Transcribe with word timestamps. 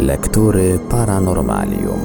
Lektury 0.00 0.78
Paranormalium. 0.90 2.00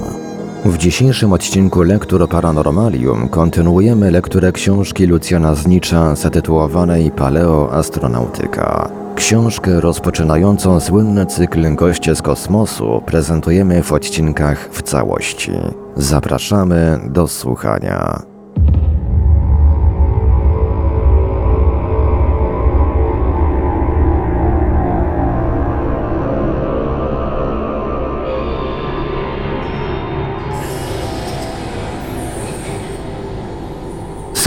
W 0.65 0.77
dzisiejszym 0.77 1.33
odcinku 1.33 1.81
Lektur 1.81 2.29
Paranormalium 2.29 3.29
kontynuujemy 3.29 4.11
lekturę 4.11 4.51
książki 4.51 5.05
Lucjana 5.05 5.55
Znicza 5.55 6.15
zatytułowanej 6.15 7.11
Paleoastronautyka. 7.11 8.89
Książkę 9.15 9.81
rozpoczynającą 9.81 10.79
słynny 10.79 11.25
cykl 11.25 11.75
Goście 11.75 12.15
z 12.15 12.21
kosmosu 12.21 13.01
prezentujemy 13.05 13.83
w 13.83 13.93
odcinkach 13.93 14.69
w 14.71 14.81
całości. 14.81 15.51
Zapraszamy 15.95 16.99
do 17.09 17.27
słuchania. 17.27 18.34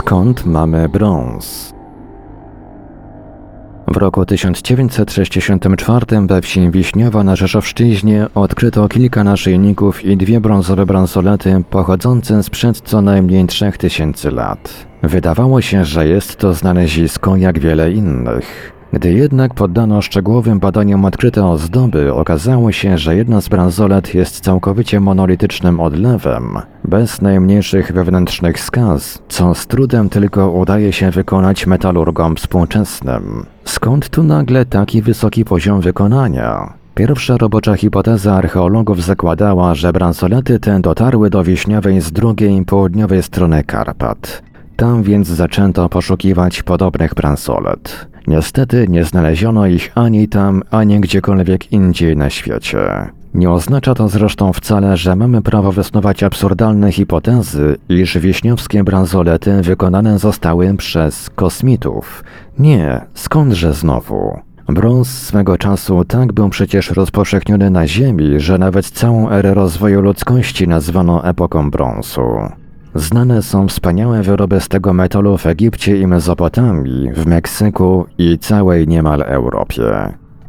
Skąd 0.09 0.45
mamy 0.45 0.89
brąz? 0.89 1.73
W 3.87 3.97
roku 3.97 4.25
1964 4.25 6.05
we 6.27 6.41
wsi 6.41 6.71
Wiśniowa 6.71 7.23
na 7.23 7.35
Rzeszowszczyźnie 7.35 8.27
odkryto 8.35 8.87
kilka 8.87 9.23
naszyjników 9.23 10.05
i 10.05 10.17
dwie 10.17 10.41
brązowe 10.41 10.85
bransolety 10.85 11.63
pochodzące 11.69 12.43
sprzed 12.43 12.81
co 12.81 13.01
najmniej 13.01 13.47
3000 13.47 14.31
lat. 14.31 14.87
Wydawało 15.03 15.61
się, 15.61 15.85
że 15.85 16.07
jest 16.07 16.35
to 16.35 16.53
znalezisko 16.53 17.35
jak 17.35 17.59
wiele 17.59 17.91
innych. 17.91 18.78
Gdy 18.93 19.13
jednak 19.13 19.53
poddano 19.53 20.01
szczegółowym 20.01 20.59
badaniom 20.59 21.05
odkryte 21.05 21.45
ozdoby, 21.45 22.13
okazało 22.13 22.71
się, 22.71 22.97
że 22.97 23.15
jedna 23.15 23.41
z 23.41 23.49
bransolet 23.49 24.13
jest 24.13 24.39
całkowicie 24.39 24.99
monolitycznym 24.99 25.79
odlewem, 25.79 26.57
bez 26.83 27.21
najmniejszych 27.21 27.91
wewnętrznych 27.91 28.59
skaz, 28.59 29.19
co 29.27 29.55
z 29.55 29.67
trudem 29.67 30.09
tylko 30.09 30.51
udaje 30.51 30.93
się 30.93 31.11
wykonać 31.11 31.67
metalurgom 31.67 32.35
współczesnym. 32.35 33.45
Skąd 33.65 34.09
tu 34.09 34.23
nagle 34.23 34.65
taki 34.65 35.01
wysoki 35.01 35.45
poziom 35.45 35.81
wykonania? 35.81 36.73
Pierwsza 36.95 37.37
robocza 37.37 37.75
hipoteza 37.75 38.35
archeologów 38.35 39.03
zakładała, 39.03 39.75
że 39.75 39.93
bransolety 39.93 40.59
te 40.59 40.79
dotarły 40.79 41.29
do 41.29 41.43
Wiśniowej 41.43 42.01
z 42.01 42.11
drugiej 42.11 42.65
południowej 42.65 43.23
strony 43.23 43.63
Karpat. 43.63 44.41
Tam 44.75 45.03
więc 45.03 45.27
zaczęto 45.27 45.89
poszukiwać 45.89 46.63
podobnych 46.63 47.13
bransolet. 47.13 48.08
Niestety 48.27 48.85
nie 48.89 49.05
znaleziono 49.05 49.67
ich 49.67 49.91
ani 49.95 50.27
tam, 50.27 50.63
ani 50.71 50.99
gdziekolwiek 50.99 51.71
indziej 51.71 52.17
na 52.17 52.29
świecie. 52.29 52.79
Nie 53.33 53.49
oznacza 53.51 53.95
to 53.95 54.09
zresztą 54.09 54.53
wcale, 54.53 54.97
że 54.97 55.15
mamy 55.15 55.41
prawo 55.41 55.71
wysnuwać 55.71 56.23
absurdalne 56.23 56.91
hipotezy, 56.91 57.77
iż 57.89 58.17
wieśniowskie 58.17 58.83
bransolety 58.83 59.61
wykonane 59.61 60.19
zostały 60.19 60.73
przez 60.73 61.29
kosmitów. 61.29 62.23
Nie, 62.59 63.01
skądże 63.13 63.73
znowu? 63.73 64.39
Brąz 64.67 65.07
swego 65.07 65.57
czasu 65.57 66.05
tak 66.05 66.33
był 66.33 66.49
przecież 66.49 66.91
rozpowszechniony 66.91 67.69
na 67.69 67.87
Ziemi, 67.87 68.39
że 68.39 68.57
nawet 68.57 68.89
całą 68.89 69.29
erę 69.29 69.53
rozwoju 69.53 70.01
ludzkości 70.01 70.67
nazwano 70.67 71.25
epoką 71.25 71.71
brązu. 71.71 72.21
Znane 72.95 73.41
są 73.41 73.67
wspaniałe 73.67 74.23
wyroby 74.23 74.61
z 74.61 74.67
tego 74.67 74.93
metalu 74.93 75.37
w 75.37 75.45
Egipcie 75.45 75.97
i 75.97 76.07
Mezopotamii, 76.07 77.11
w 77.11 77.25
Meksyku 77.25 78.05
i 78.17 78.37
całej 78.37 78.87
niemal 78.87 79.21
Europie. 79.21 79.83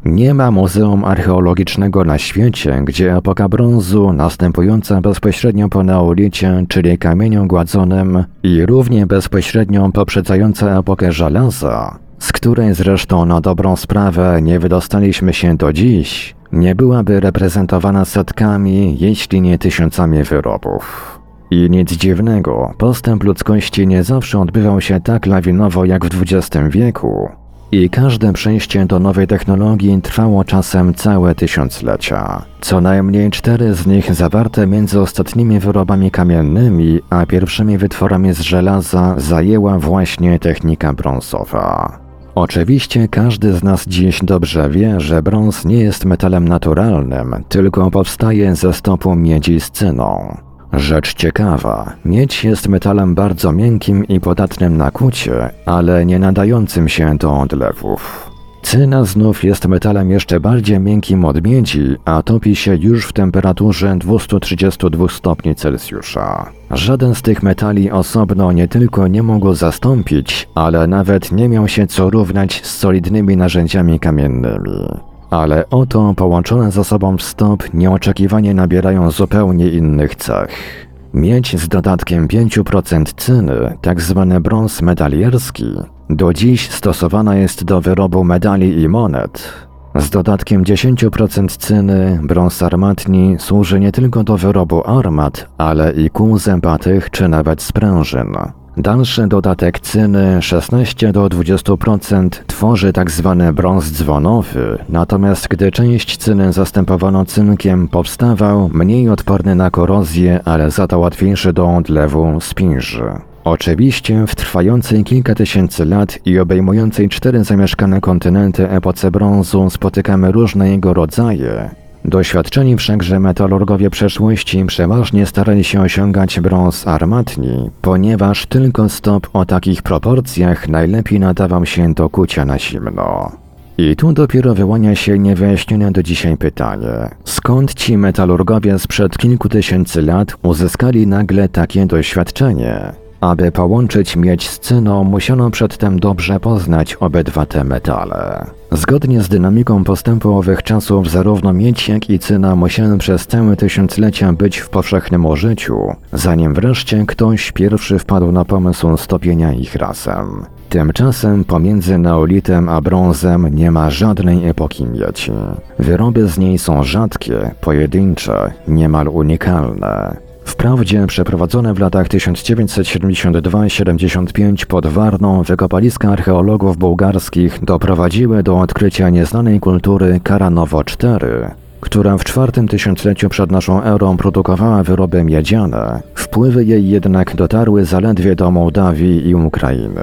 Nie 0.05 0.33
ma 0.33 0.51
muzeum 0.51 1.05
archeologicznego 1.05 2.03
na 2.03 2.17
świecie, 2.17 2.81
gdzie 2.83 3.17
epoka 3.17 3.49
brązu, 3.49 4.13
następująca 4.13 5.01
bezpośrednio 5.01 5.69
po 5.69 5.83
neolicie, 5.83 6.65
czyli 6.67 6.97
kamieniu 6.97 7.47
gładzonym, 7.47 8.23
i 8.43 8.65
równie 8.65 9.07
bezpośrednio 9.07 9.91
poprzedzająca 9.91 10.79
epokę 10.79 11.11
żelaza, 11.11 11.99
z 12.19 12.31
której 12.31 12.73
zresztą 12.73 13.25
na 13.25 13.41
dobrą 13.41 13.75
sprawę 13.75 14.41
nie 14.41 14.59
wydostaliśmy 14.59 15.33
się 15.33 15.57
do 15.57 15.73
dziś, 15.73 16.35
nie 16.51 16.75
byłaby 16.75 17.19
reprezentowana 17.19 18.05
setkami, 18.05 18.97
jeśli 18.99 19.41
nie 19.41 19.57
tysiącami 19.57 20.23
wyrobów. 20.23 21.10
I 21.51 21.69
nic 21.69 21.91
dziwnego, 21.91 22.73
postęp 22.77 23.23
ludzkości 23.23 23.87
nie 23.87 24.03
zawsze 24.03 24.39
odbywał 24.39 24.81
się 24.81 24.99
tak 24.99 25.25
lawinowo 25.25 25.85
jak 25.85 26.05
w 26.05 26.21
XX 26.21 26.57
wieku. 26.69 27.29
I 27.71 27.89
każde 27.89 28.33
przejście 28.33 28.85
do 28.85 28.99
nowej 28.99 29.27
technologii 29.27 30.01
trwało 30.01 30.43
czasem 30.43 30.93
całe 30.93 31.35
tysiąclecia. 31.35 32.45
Co 32.61 32.81
najmniej 32.81 33.31
cztery 33.31 33.73
z 33.73 33.87
nich 33.87 34.13
zawarte 34.13 34.67
między 34.67 34.99
ostatnimi 34.99 35.59
wyrobami 35.59 36.11
kamiennymi, 36.11 36.99
a 37.09 37.25
pierwszymi 37.25 37.77
wytworami 37.77 38.33
z 38.33 38.39
żelaza 38.39 39.15
zajęła 39.17 39.79
właśnie 39.79 40.39
technika 40.39 40.93
brązowa. 40.93 41.99
Oczywiście 42.35 43.07
każdy 43.07 43.53
z 43.53 43.63
nas 43.63 43.87
dziś 43.87 44.19
dobrze 44.23 44.69
wie, 44.69 44.99
że 44.99 45.23
brąz 45.23 45.65
nie 45.65 45.79
jest 45.79 46.05
metalem 46.05 46.47
naturalnym, 46.47 47.35
tylko 47.49 47.91
powstaje 47.91 48.55
ze 48.55 48.73
stopu 48.73 49.15
miedzi 49.15 49.59
z 49.59 49.71
cyną. 49.71 50.37
Rzecz 50.73 51.13
ciekawa, 51.13 51.93
miedź 52.05 52.43
jest 52.43 52.67
metalem 52.67 53.15
bardzo 53.15 53.51
miękkim 53.51 54.07
i 54.07 54.19
podatnym 54.19 54.77
na 54.77 54.91
kucie, 54.91 55.49
ale 55.65 56.05
nie 56.05 56.19
nadającym 56.19 56.89
się 56.89 57.17
do 57.17 57.39
odlewów. 57.39 58.31
Cyna 58.61 59.05
znów 59.05 59.43
jest 59.43 59.67
metalem 59.67 60.09
jeszcze 60.09 60.39
bardziej 60.39 60.79
miękkim 60.79 61.25
od 61.25 61.43
miedzi, 61.43 61.95
a 62.05 62.23
topi 62.23 62.55
się 62.55 62.75
już 62.75 63.05
w 63.05 63.13
temperaturze 63.13 63.95
232 63.97 65.07
stopni 65.07 65.55
Celsjusza. 65.55 66.51
Żaden 66.71 67.15
z 67.15 67.21
tych 67.21 67.43
metali 67.43 67.91
osobno 67.91 68.51
nie 68.51 68.67
tylko 68.67 69.07
nie 69.07 69.23
mógł 69.23 69.53
zastąpić, 69.53 70.49
ale 70.55 70.87
nawet 70.87 71.31
nie 71.31 71.49
miał 71.49 71.67
się 71.67 71.87
co 71.87 72.09
równać 72.09 72.65
z 72.65 72.77
solidnymi 72.77 73.37
narzędziami 73.37 73.99
kamiennymi. 73.99 75.10
Ale 75.31 75.69
oto 75.69 76.13
połączone 76.15 76.71
ze 76.71 76.83
sobą 76.83 77.17
stop 77.17 77.73
nieoczekiwanie 77.73 78.53
nabierają 78.53 79.11
zupełnie 79.11 79.69
innych 79.69 80.15
cech. 80.15 80.87
Miedź 81.13 81.59
z 81.59 81.67
dodatkiem 81.67 82.27
5% 82.27 83.13
cyny, 83.17 83.77
tak 83.81 84.01
zwany 84.01 84.39
brąz 84.39 84.81
medalierski, 84.81 85.65
do 86.09 86.33
dziś 86.33 86.69
stosowana 86.69 87.35
jest 87.35 87.63
do 87.63 87.81
wyrobu 87.81 88.23
medali 88.23 88.81
i 88.81 88.89
monet. 88.89 89.53
Z 89.95 90.09
dodatkiem 90.09 90.63
10% 90.63 91.57
cyny, 91.57 92.19
brąz 92.23 92.63
armatni 92.63 93.35
służy 93.39 93.79
nie 93.79 93.91
tylko 93.91 94.23
do 94.23 94.37
wyrobu 94.37 94.87
armat, 94.87 95.49
ale 95.57 95.91
i 95.91 96.09
kół 96.09 96.37
zębatych 96.37 97.09
czy 97.09 97.27
nawet 97.27 97.61
sprężyn. 97.61 98.35
Dalszy 98.81 99.27
dodatek 99.27 99.79
cyny 99.79 100.41
16 100.41 101.11
do 101.11 101.27
20% 101.27 102.29
tworzy 102.47 102.93
tzw. 102.93 103.35
Tak 103.39 103.55
brąz 103.55 103.91
dzwonowy, 103.91 104.77
natomiast 104.89 105.47
gdy 105.47 105.71
część 105.71 106.17
cyny 106.17 106.53
zastępowano 106.53 107.25
cynkiem, 107.25 107.87
powstawał 107.87 108.69
mniej 108.73 109.09
odporny 109.09 109.55
na 109.55 109.71
korozję, 109.71 110.39
ale 110.45 110.71
za 110.71 110.87
to 110.87 110.99
łatwiejszy 110.99 111.53
do 111.53 111.75
odlewu 111.75 112.41
spinży. 112.41 113.03
Oczywiście 113.43 114.27
w 114.27 114.35
trwającej 114.35 115.03
kilka 115.03 115.35
tysięcy 115.35 115.85
lat 115.85 116.19
i 116.25 116.39
obejmującej 116.39 117.09
cztery 117.09 117.43
zamieszkane 117.43 118.01
kontynenty 118.01 118.69
epoce 118.69 119.11
brązu 119.11 119.69
spotykamy 119.69 120.31
różne 120.31 120.69
jego 120.69 120.93
rodzaje, 120.93 121.69
Doświadczeni 122.05 122.77
wszakże 122.77 123.19
metalurgowie 123.19 123.89
przeszłości 123.89 124.65
przeważnie 124.65 125.25
starali 125.25 125.63
się 125.63 125.81
osiągać 125.81 126.39
brąz 126.39 126.87
armatni, 126.87 127.69
ponieważ 127.81 128.45
tylko 128.45 128.89
stop 128.89 129.27
o 129.33 129.45
takich 129.45 129.81
proporcjach 129.81 130.69
najlepiej 130.69 131.19
nadawał 131.19 131.65
się 131.65 131.93
do 131.93 132.09
kucia 132.09 132.45
na 132.45 132.59
zimno. 132.59 133.31
I 133.77 133.95
tu 133.95 134.13
dopiero 134.13 134.55
wyłania 134.55 134.95
się 134.95 135.19
niewyjaśnione 135.19 135.91
do 135.91 136.03
dzisiaj 136.03 136.37
pytanie, 136.37 137.09
skąd 137.25 137.73
ci 137.73 137.97
metalurgowie 137.97 138.79
sprzed 138.79 139.17
kilku 139.17 139.49
tysięcy 139.49 140.01
lat 140.01 140.35
uzyskali 140.43 141.07
nagle 141.07 141.49
takie 141.49 141.85
doświadczenie? 141.85 142.93
Aby 143.21 143.51
połączyć 143.51 144.15
miedź 144.15 144.49
z 144.49 144.59
cyną, 144.59 145.03
musiano 145.03 145.51
przedtem 145.51 145.99
dobrze 145.99 146.39
poznać 146.39 146.95
obydwa 146.95 147.45
te 147.45 147.63
metale. 147.63 148.45
Zgodnie 148.73 149.21
z 149.21 149.29
dynamiką 149.29 149.83
postępu 149.83 150.37
owych 150.37 150.63
czasów, 150.63 151.09
zarówno 151.09 151.53
miedź 151.53 151.89
jak 151.89 152.09
i 152.09 152.19
cyna 152.19 152.55
musiały 152.55 152.97
przez 152.97 153.27
całe 153.27 153.55
tysiąclecia 153.55 154.33
być 154.33 154.57
w 154.57 154.69
powszechnym 154.69 155.25
użyciu, 155.25 155.95
zanim 156.13 156.53
wreszcie 156.53 157.05
ktoś 157.07 157.51
pierwszy 157.51 157.99
wpadł 157.99 158.31
na 158.31 158.45
pomysł 158.45 158.97
stopienia 158.97 159.53
ich 159.53 159.75
razem. 159.75 160.45
Tymczasem 160.69 161.43
pomiędzy 161.43 161.97
neolitem 161.97 162.69
a 162.69 162.81
brązem 162.81 163.55
nie 163.55 163.71
ma 163.71 163.89
żadnej 163.89 164.47
epoki 164.47 164.85
miedzi. 164.85 165.31
Wyroby 165.79 166.27
z 166.27 166.37
niej 166.37 166.57
są 166.57 166.83
rzadkie, 166.83 167.51
pojedyncze, 167.61 168.53
niemal 168.67 169.07
unikalne. 169.07 170.30
Wprawdzie 170.43 171.07
przeprowadzone 171.07 171.73
w 171.73 171.79
latach 171.79 172.07
1972-75 172.07 174.65
pod 174.65 174.87
Warną 174.87 175.43
wykopaliska 175.43 176.09
archeologów 176.09 176.77
bułgarskich 176.77 177.65
doprowadziły 177.65 178.43
do 178.43 178.59
odkrycia 178.59 179.09
nieznanej 179.09 179.59
kultury 179.59 180.19
Karanowo 180.23 180.83
4, 180.83 181.51
która 181.79 182.17
w 182.17 182.23
czwartym 182.23 182.67
tysiącleciu 182.67 183.29
przed 183.29 183.51
naszą 183.51 183.83
erą 183.83 184.17
produkowała 184.17 184.83
wyroby 184.83 185.23
miedziane, 185.23 186.01
wpływy 186.15 186.65
jej 186.65 186.89
jednak 186.89 187.35
dotarły 187.35 187.85
zaledwie 187.85 188.35
do 188.35 188.51
Mołdawii 188.51 189.27
i 189.27 189.35
Ukrainy. 189.35 190.01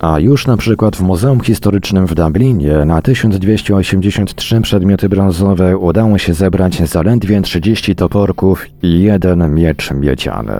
A 0.00 0.18
już 0.18 0.46
na 0.46 0.56
przykład 0.56 0.96
w 0.96 1.00
Muzeum 1.00 1.40
Historycznym 1.40 2.06
w 2.06 2.14
Dublinie 2.14 2.84
na 2.84 3.02
1283 3.02 4.60
przedmioty 4.60 5.08
brązowe 5.08 5.76
udało 5.76 6.18
się 6.18 6.34
zebrać 6.34 6.88
zaledwie 6.88 7.40
30 7.40 7.94
toporków 7.94 8.66
i 8.82 9.02
jeden 9.02 9.54
miecz 9.54 9.90
miedziany. 9.90 10.54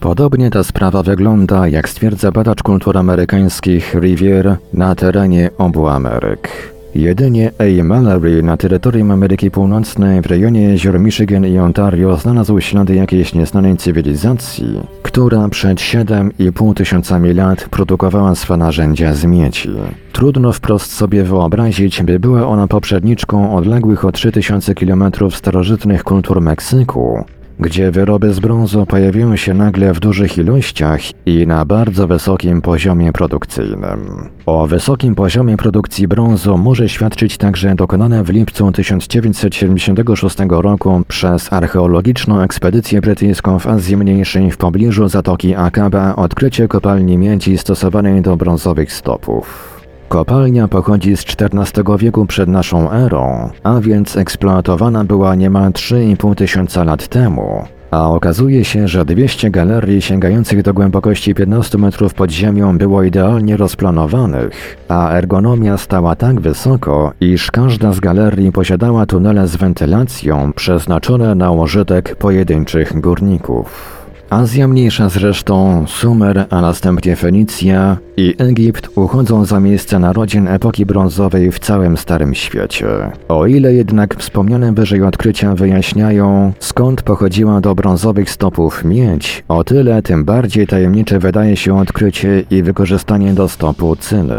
Podobnie 0.00 0.50
ta 0.50 0.64
sprawa 0.64 1.02
wygląda, 1.02 1.68
jak 1.68 1.88
stwierdza 1.88 2.32
badacz 2.32 2.62
kultur 2.62 2.98
amerykańskich 2.98 3.94
Rivier 3.94 4.56
na 4.72 4.94
terenie 4.94 5.50
obu 5.58 5.88
Ameryk. 5.88 6.77
Jedynie 6.94 7.50
A. 7.58 7.84
Mallory 7.84 8.42
na 8.42 8.56
terytorium 8.56 9.10
Ameryki 9.10 9.50
Północnej 9.50 10.22
w 10.22 10.26
rejonie 10.26 10.62
jezior 10.62 11.00
Michigan 11.00 11.46
i 11.46 11.58
Ontario 11.58 12.16
znalazł 12.16 12.60
ślady 12.60 12.94
jakiejś 12.94 13.34
nieznanej 13.34 13.76
cywilizacji, 13.76 14.80
która 15.02 15.48
przed 15.48 15.78
7,5 15.78 16.74
tysiącami 16.74 17.34
lat 17.34 17.68
produkowała 17.70 18.34
swe 18.34 18.56
narzędzia 18.56 19.14
z 19.14 19.24
miedzi. 19.24 19.70
Trudno 20.12 20.52
wprost 20.52 20.92
sobie 20.92 21.24
wyobrazić, 21.24 22.02
by 22.02 22.18
była 22.18 22.46
ona 22.46 22.68
poprzedniczką 22.68 23.56
odległych 23.56 24.04
o 24.04 24.12
3000 24.12 24.74
km 24.74 25.04
starożytnych 25.30 26.04
kultur 26.04 26.40
Meksyku, 26.40 27.24
gdzie 27.60 27.90
wyroby 27.90 28.32
z 28.32 28.40
brązu 28.40 28.86
pojawiły 28.86 29.38
się 29.38 29.54
nagle 29.54 29.92
w 29.94 30.00
dużych 30.00 30.38
ilościach 30.38 31.00
i 31.26 31.46
na 31.46 31.64
bardzo 31.64 32.06
wysokim 32.06 32.62
poziomie 32.62 33.12
produkcyjnym. 33.12 34.28
O 34.46 34.66
wysokim 34.66 35.14
poziomie 35.14 35.56
produkcji 35.56 36.08
brązu 36.08 36.58
może 36.58 36.88
świadczyć 36.88 37.38
także 37.38 37.74
dokonane 37.74 38.24
w 38.24 38.30
lipcu 38.30 38.72
1976 38.72 40.36
roku 40.48 41.02
przez 41.08 41.52
archeologiczną 41.52 42.40
ekspedycję 42.40 43.00
brytyjską 43.00 43.58
w 43.58 43.66
Azji 43.66 43.96
Mniejszej 43.96 44.50
w 44.50 44.56
pobliżu 44.56 45.08
Zatoki 45.08 45.54
Akaba 45.54 46.16
odkrycie 46.16 46.68
kopalni 46.68 47.18
miedzi 47.18 47.58
stosowanej 47.58 48.22
do 48.22 48.36
brązowych 48.36 48.92
stopów. 48.92 49.67
Kopalnia 50.08 50.68
pochodzi 50.68 51.16
z 51.16 51.24
XIV 51.24 51.98
wieku 51.98 52.26
przed 52.26 52.48
naszą 52.48 52.90
erą, 52.90 53.50
a 53.62 53.80
więc 53.80 54.16
eksploatowana 54.16 55.04
była 55.04 55.34
niemal 55.34 55.72
3,5 55.72 56.34
tysiąca 56.34 56.84
lat 56.84 57.08
temu. 57.08 57.64
A 57.90 58.10
okazuje 58.10 58.64
się, 58.64 58.88
że 58.88 59.04
200 59.04 59.50
galerii 59.50 60.02
sięgających 60.02 60.62
do 60.62 60.74
głębokości 60.74 61.34
15 61.34 61.78
metrów 61.78 62.14
pod 62.14 62.30
ziemią 62.30 62.78
było 62.78 63.02
idealnie 63.02 63.56
rozplanowanych, 63.56 64.76
a 64.88 65.10
ergonomia 65.10 65.76
stała 65.76 66.16
tak 66.16 66.40
wysoko, 66.40 67.12
iż 67.20 67.50
każda 67.50 67.92
z 67.92 68.00
galerii 68.00 68.52
posiadała 68.52 69.06
tunele 69.06 69.48
z 69.48 69.56
wentylacją 69.56 70.52
przeznaczone 70.52 71.34
na 71.34 71.50
użytek 71.50 72.16
pojedynczych 72.16 73.00
górników. 73.00 73.97
Azja 74.30 74.68
Mniejsza 74.68 75.08
zresztą, 75.08 75.84
Sumer, 75.86 76.46
a 76.50 76.60
następnie 76.60 77.16
Fenicja 77.16 77.96
i 78.16 78.34
Egipt 78.38 78.88
uchodzą 78.94 79.44
za 79.44 79.60
miejsce 79.60 79.98
narodzin 79.98 80.48
epoki 80.48 80.86
brązowej 80.86 81.52
w 81.52 81.58
całym 81.58 81.96
Starym 81.96 82.34
Świecie. 82.34 82.86
O 83.28 83.46
ile 83.46 83.74
jednak 83.74 84.16
wspomniane 84.16 84.72
wyżej 84.72 85.02
odkrycia 85.02 85.54
wyjaśniają, 85.54 86.52
skąd 86.58 87.02
pochodziła 87.02 87.60
do 87.60 87.74
brązowych 87.74 88.30
stopów 88.30 88.84
miedź, 88.84 89.44
o 89.48 89.64
tyle 89.64 90.02
tym 90.02 90.24
bardziej 90.24 90.66
tajemnicze 90.66 91.18
wydaje 91.18 91.56
się 91.56 91.78
odkrycie 91.78 92.44
i 92.50 92.62
wykorzystanie 92.62 93.34
do 93.34 93.48
stopu 93.48 93.96
cyny 93.96 94.34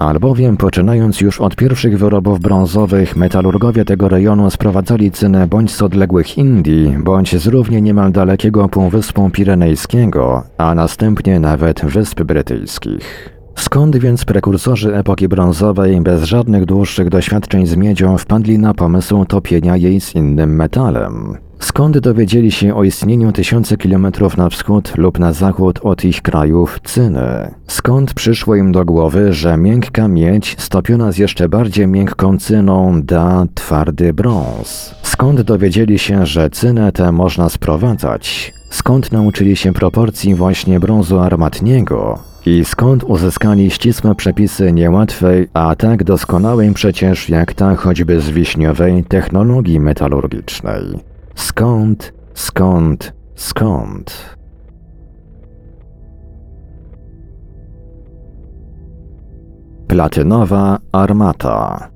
albowiem 0.00 0.56
poczynając 0.56 1.20
już 1.20 1.40
od 1.40 1.56
pierwszych 1.56 1.98
wyrobów 1.98 2.40
brązowych, 2.40 3.16
metalurgowie 3.16 3.84
tego 3.84 4.08
rejonu 4.08 4.50
sprowadzali 4.50 5.10
cynę 5.10 5.46
bądź 5.46 5.74
z 5.74 5.82
odległych 5.82 6.38
Indii, 6.38 6.96
bądź 7.04 7.36
z 7.36 7.46
równie 7.46 7.82
niemal 7.82 8.12
dalekiego 8.12 8.68
półwyspu 8.68 9.30
Pirenejskiego, 9.30 10.42
a 10.58 10.74
następnie 10.74 11.40
nawet 11.40 11.84
Wysp 11.84 12.22
Brytyjskich. 12.22 13.30
Skąd 13.54 13.96
więc 13.96 14.24
prekursorzy 14.24 14.96
epoki 14.96 15.28
brązowej 15.28 16.00
bez 16.00 16.22
żadnych 16.24 16.64
dłuższych 16.64 17.08
doświadczeń 17.08 17.66
z 17.66 17.76
miedzią 17.76 18.18
wpadli 18.18 18.58
na 18.58 18.74
pomysł 18.74 19.24
topienia 19.24 19.76
jej 19.76 20.00
z 20.00 20.14
innym 20.14 20.56
metalem? 20.56 21.49
Skąd 21.60 21.98
dowiedzieli 21.98 22.52
się 22.52 22.74
o 22.74 22.84
istnieniu 22.84 23.32
tysiące 23.32 23.76
kilometrów 23.76 24.36
na 24.36 24.48
wschód 24.48 24.92
lub 24.96 25.18
na 25.18 25.32
zachód 25.32 25.78
od 25.82 26.04
ich 26.04 26.22
krajów 26.22 26.80
cyny? 26.84 27.54
Skąd 27.66 28.14
przyszło 28.14 28.56
im 28.56 28.72
do 28.72 28.84
głowy, 28.84 29.32
że 29.32 29.56
miękka 29.56 30.08
miedź 30.08 30.56
stopiona 30.58 31.12
z 31.12 31.18
jeszcze 31.18 31.48
bardziej 31.48 31.86
miękką 31.86 32.38
cyną 32.38 33.02
da 33.02 33.44
twardy 33.54 34.12
brąz? 34.12 34.94
Skąd 35.02 35.40
dowiedzieli 35.40 35.98
się, 35.98 36.26
że 36.26 36.50
cynę 36.50 36.92
tę 36.92 37.12
można 37.12 37.48
sprowadzać? 37.48 38.54
Skąd 38.70 39.12
nauczyli 39.12 39.56
się 39.56 39.72
proporcji 39.72 40.34
właśnie 40.34 40.80
brązu 40.80 41.18
armatniego? 41.18 42.18
I 42.46 42.64
skąd 42.64 43.04
uzyskali 43.04 43.70
ścisłe 43.70 44.14
przepisy 44.14 44.72
niełatwej, 44.72 45.48
a 45.54 45.76
tak 45.76 46.04
doskonałej 46.04 46.74
przecież 46.74 47.28
jak 47.28 47.54
ta 47.54 47.76
choćby 47.76 48.20
z 48.20 48.30
wiśniowej 48.30 49.04
technologii 49.04 49.80
metalurgicznej? 49.80 51.09
Skąd, 51.40 52.12
skąd, 52.34 53.12
skąd? 53.34 54.36
Platynowa 59.88 60.78
armata. 60.92 61.88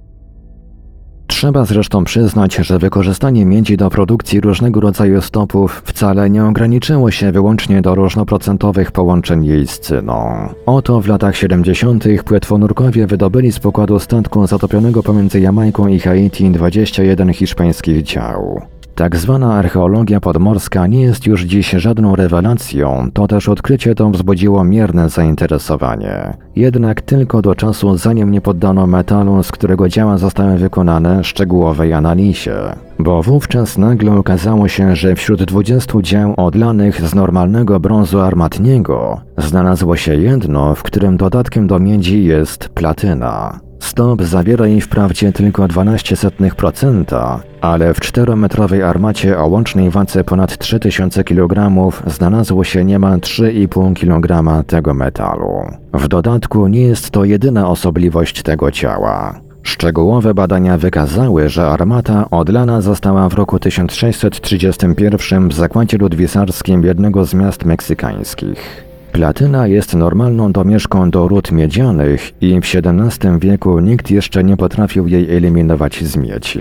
Trzeba 1.27 1.65
zresztą 1.65 2.05
przyznać, 2.05 2.55
że 2.55 2.79
wykorzystanie 2.79 3.47
miedzi 3.47 3.77
do 3.77 3.91
produkcji 3.91 4.41
różnego 4.41 4.81
rodzaju 4.81 5.21
stopów 5.21 5.83
wcale 5.85 6.31
nie 6.31 6.45
ograniczyło 6.45 7.11
się 7.11 7.33
wyłącznie 7.33 7.83
do 7.83 7.95
różnoprocentowych 7.95 8.93
połączeń 8.93 9.45
jej 9.45 9.67
z 9.67 9.81
cyną. 9.81 10.49
Oto 10.67 11.01
w 11.01 11.09
latach 11.09 11.37
70. 11.37 12.05
płetwonurkowie 12.25 13.07
wydobyli 13.07 13.53
z 13.53 13.59
pokładu 13.59 13.99
statku 13.99 14.47
zatopionego 14.47 15.03
pomiędzy 15.03 15.41
Jamajką 15.41 15.87
i 15.87 16.01
Haiti 16.01 16.51
21 16.51 17.33
hiszpańskich 17.33 18.03
dział. 18.03 18.74
Tak 18.95 19.17
zwana 19.17 19.55
archeologia 19.55 20.21
podmorska 20.21 20.87
nie 20.87 21.01
jest 21.01 21.27
już 21.27 21.43
dziś 21.43 21.71
żadną 21.71 22.17
rewelacją, 22.17 23.09
to 23.13 23.27
też 23.27 23.49
odkrycie 23.49 23.95
to 23.95 24.11
wzbudziło 24.11 24.65
mierne 24.65 25.09
zainteresowanie. 25.09 26.37
Jednak 26.57 27.01
tylko 27.01 27.43
do 27.43 27.55
czasu, 27.55 27.97
zanim 27.97 28.31
nie 28.31 28.41
poddano 28.41 28.87
metalu, 28.87 29.43
z 29.43 29.53
którego 29.53 29.89
dzieła 29.89 30.19
zostały 30.19 30.59
wykonane, 30.59 31.25
szczegółowej 31.25 31.93
analizie. 31.93 32.57
Bo 32.99 33.23
wówczas 33.23 33.79
nagle 33.79 34.13
okazało 34.13 34.69
się, 34.69 34.97
że 34.97 35.15
wśród 35.15 35.45
20 35.45 35.93
dzieł 36.03 36.35
odlanych 36.37 37.01
z 37.09 37.15
normalnego 37.15 37.81
brązu 37.81 38.21
armatniego 38.21 39.21
znalazło 39.39 39.97
się 39.97 40.15
jedno, 40.15 40.75
w 40.75 40.83
którym 40.83 41.17
dodatkiem 41.17 41.67
do 41.67 41.79
miedzi 41.79 42.25
jest 42.25 42.69
platyna. 42.69 43.61
Stop 43.85 44.23
zawiera 44.23 44.67
jej 44.67 44.81
wprawdzie 44.81 45.33
tylko 45.33 45.63
0,12%, 45.63 47.39
ale 47.61 47.95
w 47.95 48.01
4-metrowej 48.01 48.83
armacie 48.83 49.39
o 49.39 49.47
łącznej 49.47 49.91
wadze 49.91 50.25
ponad 50.25 50.59
3000 50.59 51.25
kg 51.25 51.71
znalazło 52.07 52.65
się 52.65 52.85
niemal 52.85 53.19
3,5 53.19 53.95
kg 53.95 54.63
tego 54.67 54.95
metalu. 54.95 55.51
W 55.95 56.09
dodatku 56.09 56.69
nie 56.69 56.81
jest 56.81 57.11
to 57.11 57.25
jedyna 57.25 57.69
osobliwość 57.69 58.43
tego 58.43 58.71
ciała. 58.71 59.41
Szczegółowe 59.63 60.35
badania 60.35 60.79
wykazały, 60.79 61.49
że 61.49 61.67
armata 61.67 62.31
odlana 62.31 62.81
została 62.81 63.29
w 63.29 63.35
roku 63.35 63.59
1631 63.59 65.49
w 65.49 65.55
zakładzie 65.55 65.99
ludwisarskim 65.99 66.85
jednego 66.85 67.25
z 67.25 67.35
miast 67.35 67.65
meksykańskich. 67.65 68.84
Platyna 69.15 69.67
jest 69.67 69.95
normalną 69.95 70.53
domieszką 70.53 71.11
do 71.11 71.29
ród 71.29 71.53
miedzianych 71.53 72.33
i 72.41 72.61
w 72.61 72.65
XVII 72.65 73.39
wieku 73.39 73.81
nikt 73.81 74.11
jeszcze 74.11 74.45
nie 74.45 74.57
potrafił 74.57 75.09
jej 75.09 75.37
eliminować 75.37 76.05
z 76.05 76.17
miedzi. 76.17 76.59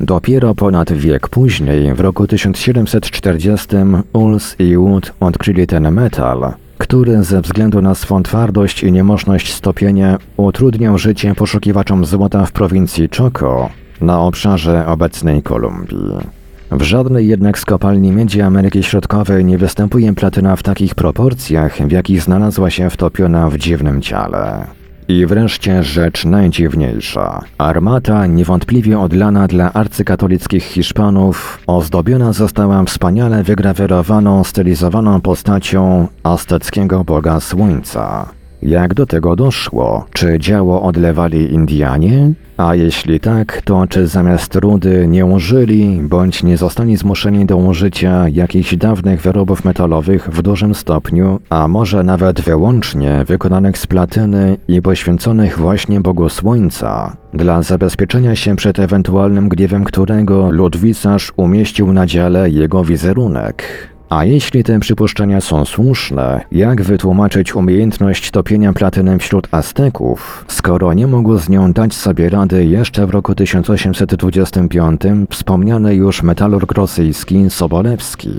Dopiero 0.00 0.54
ponad 0.54 0.92
wiek 0.92 1.28
później, 1.28 1.94
w 1.94 2.00
roku 2.00 2.26
1740, 2.26 3.68
Uls 4.12 4.56
i 4.58 4.76
Wood 4.76 5.12
odkryli 5.20 5.66
ten 5.66 5.90
metal, 5.90 6.52
który 6.78 7.24
ze 7.24 7.40
względu 7.40 7.82
na 7.82 7.94
swą 7.94 8.22
twardość 8.22 8.82
i 8.82 8.92
niemożność 8.92 9.54
stopienia 9.54 10.18
utrudniał 10.36 10.98
życie 10.98 11.34
poszukiwaczom 11.34 12.04
złota 12.04 12.46
w 12.46 12.52
prowincji 12.52 13.08
Choco 13.18 13.68
na 14.00 14.20
obszarze 14.20 14.86
obecnej 14.86 15.42
Kolumbii. 15.42 16.37
W 16.70 16.82
żadnej 16.82 17.28
jednak 17.28 17.58
z 17.58 17.64
kopalni 17.64 18.12
miedzi 18.12 18.40
Ameryki 18.40 18.82
Środkowej 18.82 19.44
nie 19.44 19.58
występuje 19.58 20.12
platyna 20.12 20.56
w 20.56 20.62
takich 20.62 20.94
proporcjach, 20.94 21.76
w 21.76 21.92
jakich 21.92 22.22
znalazła 22.22 22.70
się 22.70 22.90
wtopiona 22.90 23.50
w 23.50 23.56
dziwnym 23.56 24.02
ciele. 24.02 24.66
I 25.08 25.26
wreszcie 25.26 25.82
rzecz 25.82 26.24
najdziwniejsza. 26.24 27.40
Armata, 27.58 28.26
niewątpliwie 28.26 28.98
odlana 28.98 29.46
dla 29.46 29.72
arcykatolickich 29.72 30.64
Hiszpanów, 30.64 31.58
ozdobiona 31.66 32.32
została 32.32 32.84
wspaniale 32.84 33.42
wygrawerowaną, 33.42 34.44
stylizowaną 34.44 35.20
postacią 35.20 36.08
azteckiego 36.22 37.04
boga 37.04 37.40
słońca. 37.40 38.37
Jak 38.62 38.94
do 38.94 39.06
tego 39.06 39.36
doszło? 39.36 40.06
Czy 40.12 40.38
działo 40.38 40.82
odlewali 40.82 41.52
Indianie? 41.52 42.32
A 42.56 42.74
jeśli 42.74 43.20
tak, 43.20 43.62
to 43.64 43.86
czy 43.86 44.06
zamiast 44.06 44.56
rudy 44.56 45.06
nie 45.08 45.26
użyli, 45.26 46.00
bądź 46.02 46.42
nie 46.42 46.56
zostali 46.56 46.96
zmuszeni 46.96 47.46
do 47.46 47.56
użycia 47.56 48.28
jakichś 48.28 48.76
dawnych 48.76 49.22
wyrobów 49.22 49.64
metalowych 49.64 50.28
w 50.32 50.42
dużym 50.42 50.74
stopniu, 50.74 51.40
a 51.50 51.68
może 51.68 52.02
nawet 52.02 52.40
wyłącznie 52.40 53.24
wykonanych 53.26 53.78
z 53.78 53.86
platyny 53.86 54.56
i 54.68 54.82
poświęconych 54.82 55.58
właśnie 55.58 56.00
Bogu 56.00 56.28
Słońca, 56.28 57.16
dla 57.34 57.62
zabezpieczenia 57.62 58.36
się 58.36 58.56
przed 58.56 58.78
ewentualnym 58.78 59.48
gniewem 59.48 59.84
którego 59.84 60.50
ludwisarz 60.50 61.32
umieścił 61.36 61.92
na 61.92 62.06
dziale 62.06 62.50
jego 62.50 62.84
wizerunek? 62.84 63.88
A 64.08 64.24
jeśli 64.24 64.64
te 64.64 64.80
przypuszczenia 64.80 65.40
są 65.40 65.64
słuszne, 65.64 66.40
jak 66.52 66.82
wytłumaczyć 66.82 67.54
umiejętność 67.54 68.30
topienia 68.30 68.72
platyny 68.72 69.18
wśród 69.18 69.48
Azteków, 69.50 70.44
skoro 70.48 70.94
nie 70.94 71.06
mógł 71.06 71.38
z 71.38 71.48
nią 71.48 71.72
dać 71.72 71.94
sobie 71.94 72.28
rady 72.28 72.64
jeszcze 72.64 73.06
w 73.06 73.10
roku 73.10 73.34
1825 73.34 75.00
wspomniany 75.30 75.94
już 75.94 76.22
metalurg 76.22 76.72
rosyjski 76.72 77.50
Sobolewski? 77.50 78.30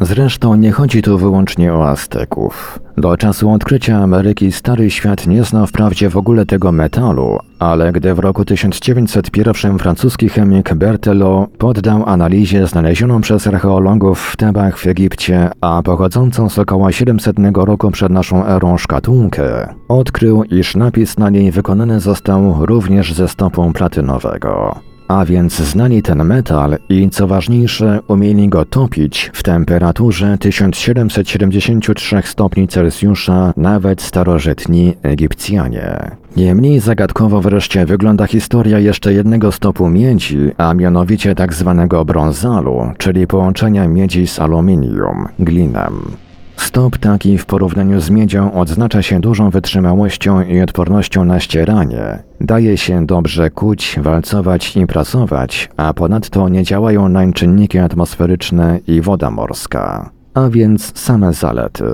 Zresztą 0.00 0.54
nie 0.54 0.72
chodzi 0.72 1.02
tu 1.02 1.18
wyłącznie 1.18 1.74
o 1.74 1.88
Azteków. 1.88 2.78
Do 2.96 3.16
czasu 3.16 3.50
odkrycia 3.50 3.98
Ameryki 3.98 4.52
Stary 4.52 4.90
Świat 4.90 5.26
nie 5.26 5.44
znał 5.44 5.66
wprawdzie 5.66 6.10
w 6.10 6.16
ogóle 6.16 6.46
tego 6.46 6.72
metalu, 6.72 7.38
ale 7.58 7.92
gdy 7.92 8.14
w 8.14 8.18
roku 8.18 8.44
1901 8.44 9.78
francuski 9.78 10.28
chemik 10.28 10.74
Berthelot 10.74 11.50
poddał 11.50 12.08
analizie 12.08 12.66
znalezioną 12.66 13.20
przez 13.20 13.46
archeologów 13.46 14.20
w 14.20 14.36
Tebach 14.36 14.78
w 14.78 14.86
Egipcie, 14.86 15.50
a 15.60 15.82
pochodzącą 15.82 16.48
z 16.48 16.58
około 16.58 16.92
700 16.92 17.36
roku 17.54 17.90
przed 17.90 18.12
naszą 18.12 18.46
erą 18.46 18.78
szkatułkę, 18.78 19.74
odkrył, 19.88 20.44
iż 20.44 20.76
napis 20.76 21.18
na 21.18 21.30
niej 21.30 21.50
wykonany 21.50 22.00
został 22.00 22.66
również 22.66 23.14
ze 23.14 23.28
stopu 23.28 23.72
platynowego. 23.72 24.74
A 25.08 25.24
więc 25.24 25.54
znali 25.54 26.02
ten 26.02 26.24
metal 26.24 26.76
i 26.88 27.10
co 27.10 27.26
ważniejsze, 27.26 28.00
umieli 28.08 28.48
go 28.48 28.64
topić 28.64 29.30
w 29.34 29.42
temperaturze 29.42 30.38
1773 30.38 32.22
stopni 32.24 32.68
Celsjusza 32.68 33.52
nawet 33.56 34.02
starożytni 34.02 34.94
Egipcjanie. 35.02 36.10
Nie 36.36 36.54
mniej 36.54 36.80
zagadkowo 36.80 37.40
wreszcie 37.40 37.86
wygląda 37.86 38.26
historia 38.26 38.78
jeszcze 38.78 39.12
jednego 39.12 39.52
stopu 39.52 39.88
miedzi, 39.88 40.38
a 40.56 40.74
mianowicie 40.74 41.34
tak 41.34 41.54
zwanego 41.54 42.04
brązalu, 42.04 42.92
czyli 42.98 43.26
połączenia 43.26 43.88
miedzi 43.88 44.26
z 44.26 44.38
aluminium, 44.38 45.28
glinem. 45.38 46.23
Stop 46.56 46.98
taki 46.98 47.38
w 47.38 47.46
porównaniu 47.46 48.00
z 48.00 48.10
miedzią 48.10 48.52
odznacza 48.52 49.02
się 49.02 49.20
dużą 49.20 49.50
wytrzymałością 49.50 50.42
i 50.42 50.60
odpornością 50.60 51.24
na 51.24 51.40
ścieranie. 51.40 52.22
Daje 52.40 52.76
się 52.76 53.06
dobrze 53.06 53.50
kuć, 53.50 53.96
walcować 54.02 54.76
i 54.76 54.86
prasować, 54.86 55.68
a 55.76 55.94
ponadto 55.94 56.48
nie 56.48 56.62
działają 56.62 57.08
nań 57.08 57.32
czynniki 57.32 57.78
atmosferyczne 57.78 58.80
i 58.86 59.00
woda 59.00 59.30
morska. 59.30 60.10
A 60.34 60.48
więc 60.48 60.98
same 60.98 61.32
zalety. 61.32 61.84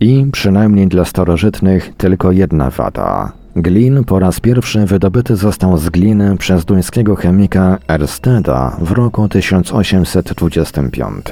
I, 0.00 0.26
przynajmniej 0.32 0.88
dla 0.88 1.04
starożytnych, 1.04 1.92
tylko 1.96 2.32
jedna 2.32 2.70
wada. 2.70 3.32
Glin 3.56 4.04
po 4.04 4.18
raz 4.18 4.40
pierwszy 4.40 4.86
wydobyty 4.86 5.36
został 5.36 5.78
z 5.78 5.88
gliny 5.88 6.36
przez 6.36 6.64
duńskiego 6.64 7.16
chemika 7.16 7.78
Ersteda 7.88 8.76
w 8.80 8.92
roku 8.92 9.28
1825. 9.28 11.24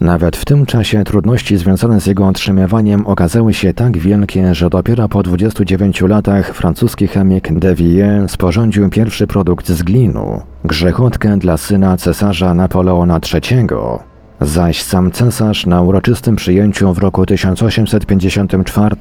Nawet 0.00 0.36
w 0.36 0.44
tym 0.44 0.66
czasie 0.66 1.04
trudności 1.04 1.56
związane 1.56 2.00
z 2.00 2.06
jego 2.06 2.26
otrzymywaniem 2.26 3.06
okazały 3.06 3.54
się 3.54 3.74
tak 3.74 3.98
wielkie, 3.98 4.54
że 4.54 4.70
dopiero 4.70 5.08
po 5.08 5.22
29 5.22 6.00
latach 6.00 6.54
francuski 6.54 7.08
chemik 7.08 7.58
Devier 7.58 8.28
sporządził 8.28 8.90
pierwszy 8.90 9.26
produkt 9.26 9.68
z 9.68 9.82
glinu 9.82 10.42
grzechotkę 10.64 11.38
dla 11.38 11.56
syna 11.56 11.96
cesarza 11.96 12.54
Napoleona 12.54 13.20
III. 13.34 13.66
Zaś 14.40 14.82
sam 14.82 15.10
cesarz 15.10 15.66
na 15.66 15.82
uroczystym 15.82 16.36
przyjęciu 16.36 16.94
w 16.94 16.98
roku 16.98 17.26
1854 17.26 18.96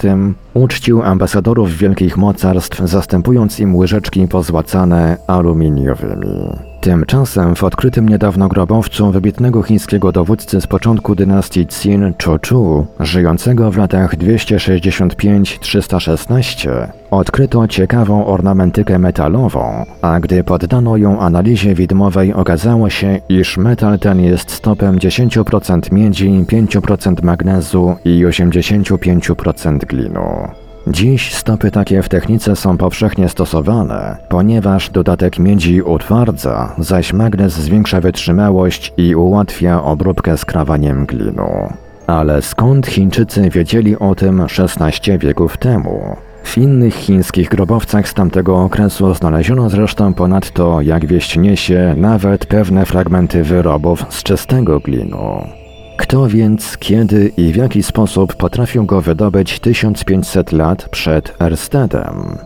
uczcił 0.53 1.03
ambasadorów 1.03 1.77
wielkich 1.77 2.17
mocarstw, 2.17 2.81
zastępując 2.85 3.59
im 3.59 3.75
łyżeczki 3.75 4.27
pozłacane 4.27 5.17
aluminiowymi. 5.27 6.74
Tymczasem 6.85 7.55
w 7.55 7.63
odkrytym 7.63 8.09
niedawno 8.09 8.47
grobowcu 8.47 9.11
wybitnego 9.11 9.63
chińskiego 9.63 10.11
dowódcy 10.11 10.61
z 10.61 10.67
początku 10.67 11.15
dynastii 11.15 11.67
Qin 11.67 12.13
Chu, 12.49 12.85
żyjącego 12.99 13.71
w 13.71 13.77
latach 13.77 14.17
265-316, 14.17 16.87
odkryto 17.11 17.67
ciekawą 17.67 18.25
ornamentykę 18.25 18.99
metalową, 18.99 19.85
a 20.01 20.19
gdy 20.19 20.43
poddano 20.43 20.97
ją 20.97 21.19
analizie 21.19 21.75
widmowej 21.75 22.33
okazało 22.33 22.89
się, 22.89 23.19
iż 23.29 23.57
metal 23.57 23.99
ten 23.99 24.19
jest 24.19 24.51
stopem 24.51 24.99
10% 24.99 25.91
miedzi, 25.91 26.29
5% 26.29 27.23
magnezu 27.23 27.95
i 28.05 28.25
85% 28.25 29.77
glinu. 29.77 30.47
Dziś 30.87 31.33
stopy 31.33 31.71
takie 31.71 32.01
w 32.01 32.09
technice 32.09 32.55
są 32.55 32.77
powszechnie 32.77 33.29
stosowane, 33.29 34.17
ponieważ 34.29 34.89
dodatek 34.89 35.39
miedzi 35.39 35.81
utwardza, 35.81 36.75
zaś 36.77 37.13
magnez 37.13 37.53
zwiększa 37.53 38.01
wytrzymałość 38.01 38.93
i 38.97 39.15
ułatwia 39.15 39.83
obróbkę 39.83 40.37
skrawaniem 40.37 41.05
glinu. 41.05 41.73
Ale 42.07 42.41
skąd 42.41 42.87
Chińczycy 42.87 43.49
wiedzieli 43.49 43.99
o 43.99 44.15
tym 44.15 44.49
16 44.49 45.17
wieków 45.17 45.57
temu? 45.57 46.15
W 46.43 46.57
innych 46.57 46.95
chińskich 46.95 47.49
grobowcach 47.49 48.09
z 48.09 48.13
tamtego 48.13 48.63
okresu 48.63 49.13
znaleziono 49.13 49.69
zresztą 49.69 50.13
ponadto, 50.13 50.81
jak 50.81 51.05
wieść 51.05 51.37
niesie, 51.37 51.95
nawet 51.97 52.45
pewne 52.45 52.85
fragmenty 52.85 53.43
wyrobów 53.43 54.05
z 54.09 54.23
czystego 54.23 54.79
glinu. 54.79 55.47
Kto 55.97 56.27
więc, 56.27 56.77
kiedy 56.77 57.31
i 57.37 57.53
w 57.53 57.55
jaki 57.55 57.83
sposób 57.83 58.35
potrafił 58.35 58.85
go 58.85 59.01
wydobyć 59.01 59.59
1500 59.59 60.51
lat 60.51 60.89
przed 60.89 61.41
Erstedem? 61.41 62.37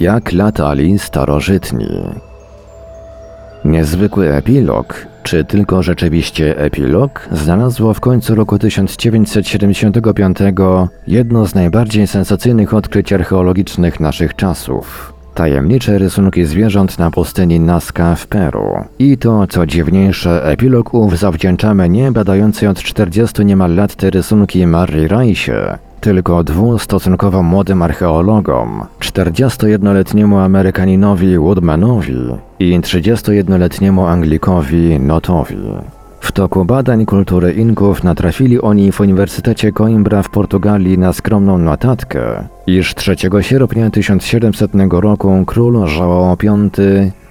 Jak 0.00 0.32
latali 0.32 0.98
starożytni? 0.98 1.88
Niezwykły 3.64 4.34
epilog, 4.34 5.06
czy 5.22 5.44
tylko 5.44 5.82
rzeczywiście 5.82 6.58
epilog, 6.58 7.28
znalazło 7.32 7.94
w 7.94 8.00
końcu 8.00 8.34
roku 8.34 8.58
1975 8.58 10.38
jedno 11.06 11.46
z 11.46 11.54
najbardziej 11.54 12.06
sensacyjnych 12.06 12.74
odkryć 12.74 13.12
archeologicznych 13.12 14.00
naszych 14.00 14.36
czasów. 14.36 15.17
Tajemnicze 15.38 15.98
rysunki 15.98 16.44
zwierząt 16.44 16.98
na 16.98 17.10
pustyni 17.10 17.60
Nazca 17.60 18.14
w 18.14 18.26
Peru. 18.26 18.84
I 18.98 19.18
to, 19.18 19.46
co 19.46 19.66
dziwniejsze, 19.66 20.44
epilog 20.44 20.94
ów 20.94 21.18
zawdzięczamy 21.18 21.88
nie 21.88 22.12
badającej 22.12 22.68
od 22.68 22.82
40 22.82 23.44
niemal 23.44 23.74
lat 23.74 23.94
te 23.94 24.10
rysunki 24.10 24.66
Marii 24.66 25.08
Raisie, 25.08 25.78
tylko 26.00 26.44
dwóm 26.44 26.78
stosunkowo 26.78 27.42
młodym 27.42 27.82
archeologom, 27.82 28.84
41-letniemu 29.00 30.38
Amerykaninowi 30.38 31.38
Woodmanowi 31.38 32.16
i 32.58 32.80
31-letniemu 32.80 34.06
Anglikowi 34.06 35.00
Notowi. 35.00 35.56
W 36.28 36.32
toku 36.32 36.64
badań 36.64 37.06
kultury 37.06 37.52
Inków 37.52 38.04
natrafili 38.04 38.60
oni 38.60 38.92
w 38.92 39.00
Uniwersytecie 39.00 39.72
Coimbra 39.72 40.22
w 40.22 40.30
Portugalii 40.30 40.98
na 40.98 41.12
skromną 41.12 41.58
notatkę, 41.58 42.48
iż 42.66 42.94
3 42.94 43.16
sierpnia 43.40 43.90
1700 43.90 44.72
roku 44.90 45.44
król 45.46 45.72
João 45.72 46.36
V 46.36 46.70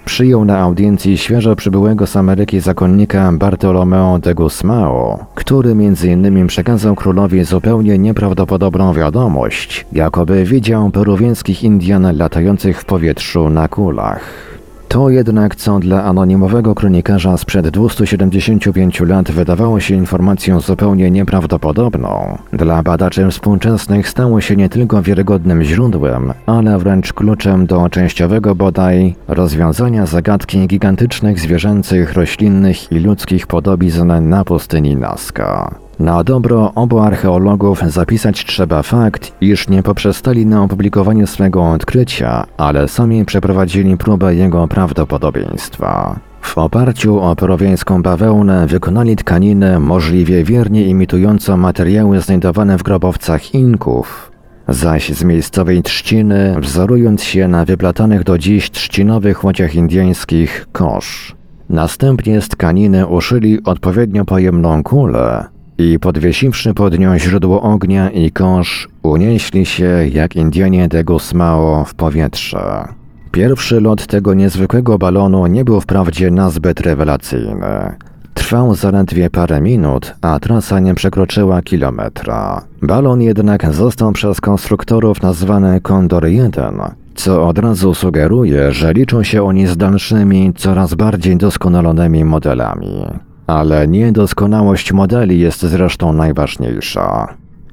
przyjął 0.05 0.45
na 0.45 0.59
audiencji 0.59 1.17
świeżo 1.17 1.55
przybyłego 1.55 2.07
z 2.07 2.15
Ameryki 2.15 2.59
zakonnika 2.59 3.31
Bartolomeo 3.31 4.19
de 4.19 4.35
Gusmao, 4.35 5.25
który 5.35 5.71
m.in. 5.71 6.47
przekazał 6.47 6.95
królowi 6.95 7.43
zupełnie 7.43 7.97
nieprawdopodobną 7.97 8.93
wiadomość, 8.93 9.85
jakoby 9.91 10.43
widział 10.43 10.89
peruwiańskich 10.89 11.63
Indian 11.63 12.17
latających 12.17 12.81
w 12.81 12.85
powietrzu 12.85 13.49
na 13.49 13.67
kulach. 13.67 14.56
To 14.87 15.09
jednak, 15.09 15.55
co 15.55 15.79
dla 15.79 16.03
anonimowego 16.03 16.75
kronikarza 16.75 17.37
sprzed 17.37 17.69
275 17.69 18.99
lat 18.99 19.31
wydawało 19.31 19.79
się 19.79 19.95
informacją 19.95 20.59
zupełnie 20.59 21.11
nieprawdopodobną, 21.11 22.37
dla 22.53 22.83
badaczy 22.83 23.29
współczesnych 23.29 24.09
stało 24.09 24.41
się 24.41 24.55
nie 24.55 24.69
tylko 24.69 25.01
wiarygodnym 25.01 25.63
źródłem, 25.63 26.33
ale 26.45 26.79
wręcz 26.79 27.13
kluczem 27.13 27.65
do 27.65 27.89
częściowego 27.89 28.55
bodaj 28.55 29.15
rozwiązania 29.27 30.05
zagadki 30.05 30.67
gigantycznych 30.67 31.39
zwierzęcych, 31.39 32.13
roślinnych 32.13 32.91
i 32.91 32.99
ludzkich 32.99 33.47
podobizn 33.47 34.29
na 34.29 34.45
pustyni 34.45 34.95
Nazca. 34.95 35.86
Na 35.99 36.23
dobro 36.23 36.71
obu 36.75 36.99
archeologów 36.99 37.81
zapisać 37.87 38.45
trzeba 38.45 38.83
fakt, 38.83 39.31
iż 39.41 39.69
nie 39.69 39.83
poprzestali 39.83 40.45
na 40.45 40.63
opublikowaniu 40.63 41.27
swego 41.27 41.69
odkrycia, 41.69 42.45
ale 42.57 42.87
sami 42.87 43.25
przeprowadzili 43.25 43.97
próbę 43.97 44.35
jego 44.35 44.67
prawdopodobieństwa. 44.67 46.19
W 46.41 46.57
oparciu 46.57 47.19
o 47.19 47.35
peruwiańską 47.35 48.01
bawełnę 48.01 48.67
wykonali 48.67 49.15
tkaninę 49.15 49.79
możliwie 49.79 50.43
wiernie 50.43 50.85
imitującą 50.85 51.57
materiały 51.57 52.21
znajdowane 52.21 52.77
w 52.77 52.83
grobowcach 52.83 53.53
Inków, 53.53 54.31
zaś 54.67 55.09
z 55.09 55.23
miejscowej 55.23 55.83
trzciny 55.83 56.55
wzorując 56.59 57.23
się 57.23 57.47
na 57.47 57.65
wyplatanych 57.65 58.23
do 58.23 58.37
dziś 58.37 58.71
trzcinowych 58.71 59.43
łodziach 59.43 59.75
indyjskich 59.75 60.67
kosz. 60.71 61.35
Następnie 61.69 62.41
z 62.41 62.49
tkaniny 62.49 63.07
uszyli 63.07 63.63
odpowiednio 63.63 64.25
pojemną 64.25 64.83
kulę 64.83 65.56
i 65.77 65.99
podwiesiwszy 65.99 66.73
pod 66.73 66.99
nią 66.99 67.19
źródło 67.19 67.61
ognia 67.61 68.09
i 68.09 68.31
kosz, 68.31 68.89
unieśli 69.03 69.65
się 69.65 70.07
jak 70.11 70.35
Indianie 70.35 70.87
de 70.87 71.03
Gusmao 71.03 71.85
w 71.85 71.95
powietrze. 71.95 72.87
Pierwszy 73.31 73.81
lot 73.81 74.07
tego 74.07 74.33
niezwykłego 74.33 74.97
balonu 74.97 75.47
nie 75.47 75.65
był 75.65 75.81
wprawdzie 75.81 76.31
nazbyt 76.31 76.79
rewelacyjny. 76.79 77.95
Trwał 78.33 78.75
zaledwie 78.75 79.29
parę 79.29 79.61
minut, 79.61 80.15
a 80.21 80.39
trasa 80.39 80.79
nie 80.79 80.93
przekroczyła 80.95 81.61
kilometra. 81.61 82.61
Balon 82.81 83.21
jednak 83.21 83.73
został 83.73 84.11
przez 84.11 84.41
konstruktorów 84.41 85.21
nazwany 85.21 85.81
Kondor 85.81 86.25
1, 86.27 86.81
co 87.15 87.47
od 87.47 87.57
razu 87.57 87.93
sugeruje, 87.93 88.71
że 88.71 88.93
liczą 88.93 89.23
się 89.23 89.43
oni 89.43 89.67
z 89.67 89.77
dalszymi, 89.77 90.53
coraz 90.55 90.93
bardziej 90.93 91.37
doskonalonymi 91.37 92.25
modelami. 92.25 93.05
Ale 93.47 93.87
niedoskonałość 93.87 94.93
modeli 94.93 95.39
jest 95.39 95.61
zresztą 95.61 96.13
najważniejsza. 96.13 97.27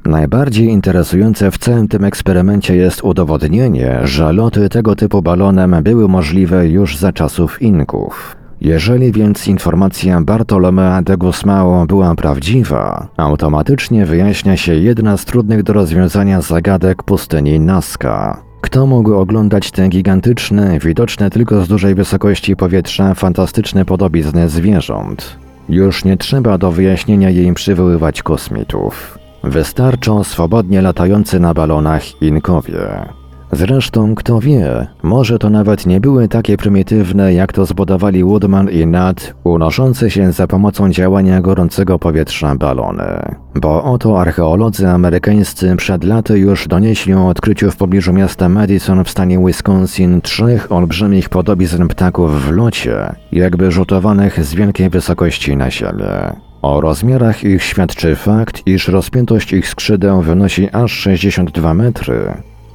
Najbardziej 0.05 0.69
interesujące 0.69 1.51
w 1.51 1.59
całym 1.59 1.89
tym 1.89 2.05
eksperymencie 2.05 2.77
jest 2.77 3.05
udowodnienie, 3.05 4.01
że 4.05 4.33
loty 4.33 4.69
tego 4.69 4.97
typu 4.97 5.23
balonem 5.23 5.77
były 5.83 6.09
możliwe 6.09 6.69
już 6.69 6.97
za 6.97 7.13
czasów 7.13 7.63
Inków. 7.63 8.37
Jeżeli 8.61 9.13
więc 9.13 9.49
informacja 9.49 10.21
Bartolomea 10.21 11.03
de 11.03 11.17
Gusmao 11.17 11.87
była 11.87 12.15
prawdziwa, 12.15 13.09
automatycznie 13.17 14.07
wyjaśnia 14.07 14.57
się 14.57 14.75
jedna 14.75 15.17
z 15.17 15.25
trudnych 15.25 15.63
do 15.63 15.73
rozwiązania 15.73 16.41
zagadek 16.41 17.03
pustyni 17.03 17.61
Nazca. 17.61 18.43
Kto 18.61 18.87
mógł 18.87 19.15
oglądać 19.15 19.71
te 19.71 19.89
gigantyczne, 19.89 20.79
widoczne 20.79 21.31
tylko 21.31 21.65
z 21.65 21.69
dużej 21.69 21.95
wysokości 21.95 22.57
powietrza, 22.57 23.15
fantastyczne 23.15 23.85
podobizny 23.85 24.49
zwierząt? 24.49 25.44
Już 25.69 26.05
nie 26.05 26.17
trzeba 26.17 26.59
do 26.59 26.73
wyjaśnienia 26.73 27.31
jej 27.31 27.55
przywoływać 27.55 28.23
kosmitów. 28.23 29.19
Wystarczą 29.45 30.25
swobodnie 30.25 30.83
latający 30.83 31.41
na 31.41 31.55
balonach 31.55 32.23
Inkowie. 32.23 33.09
Zresztą, 33.55 34.15
kto 34.15 34.41
wie, 34.41 34.87
może 35.03 35.39
to 35.39 35.51
nawet 35.51 35.87
nie 35.87 36.01
były 36.01 36.29
takie 36.29 36.57
prymitywne, 36.57 37.35
jak 37.35 37.53
to 37.53 37.67
zbudowali 37.67 38.25
Woodman 38.25 38.71
i 38.71 38.87
Nat, 38.87 39.35
unoszące 39.45 40.11
się 40.11 40.33
za 40.33 40.47
pomocą 40.47 40.91
działania 40.91 41.41
gorącego 41.41 41.99
powietrza 41.99 42.55
balony. 42.55 43.37
Bo 43.55 43.85
oto 43.85 44.21
archeolodzy 44.21 44.89
amerykańscy 44.89 45.77
przed 45.77 46.05
laty 46.05 46.39
już 46.39 46.69
donieśli 46.69 47.15
o 47.15 47.29
odkryciu 47.29 47.71
w 47.71 47.77
pobliżu 47.77 48.13
miasta 48.13 48.49
Madison 48.49 49.05
w 49.05 49.11
stanie 49.11 49.39
Wisconsin 49.47 50.21
trzech 50.21 50.73
olbrzymich 50.73 51.29
podobizn 51.29 51.89
ptaków 51.89 52.47
w 52.47 52.51
locie, 52.51 53.15
jakby 53.33 53.73
rzutowanych 53.73 54.45
z 54.45 54.55
wielkiej 54.55 54.91
wysokości 54.91 55.57
na 55.57 55.71
ziemię. 55.71 56.33
O 56.63 56.81
rozmiarach 56.81 57.45
ich 57.45 57.63
świadczy 57.63 58.17
fakt, 58.17 58.63
iż 58.67 58.89
rozpiętość 58.89 59.53
ich 59.53 59.69
skrzydeł 59.69 60.23
wynosi 60.23 60.69
aż 60.73 60.93
62 60.93 61.75
metry, 61.75 62.35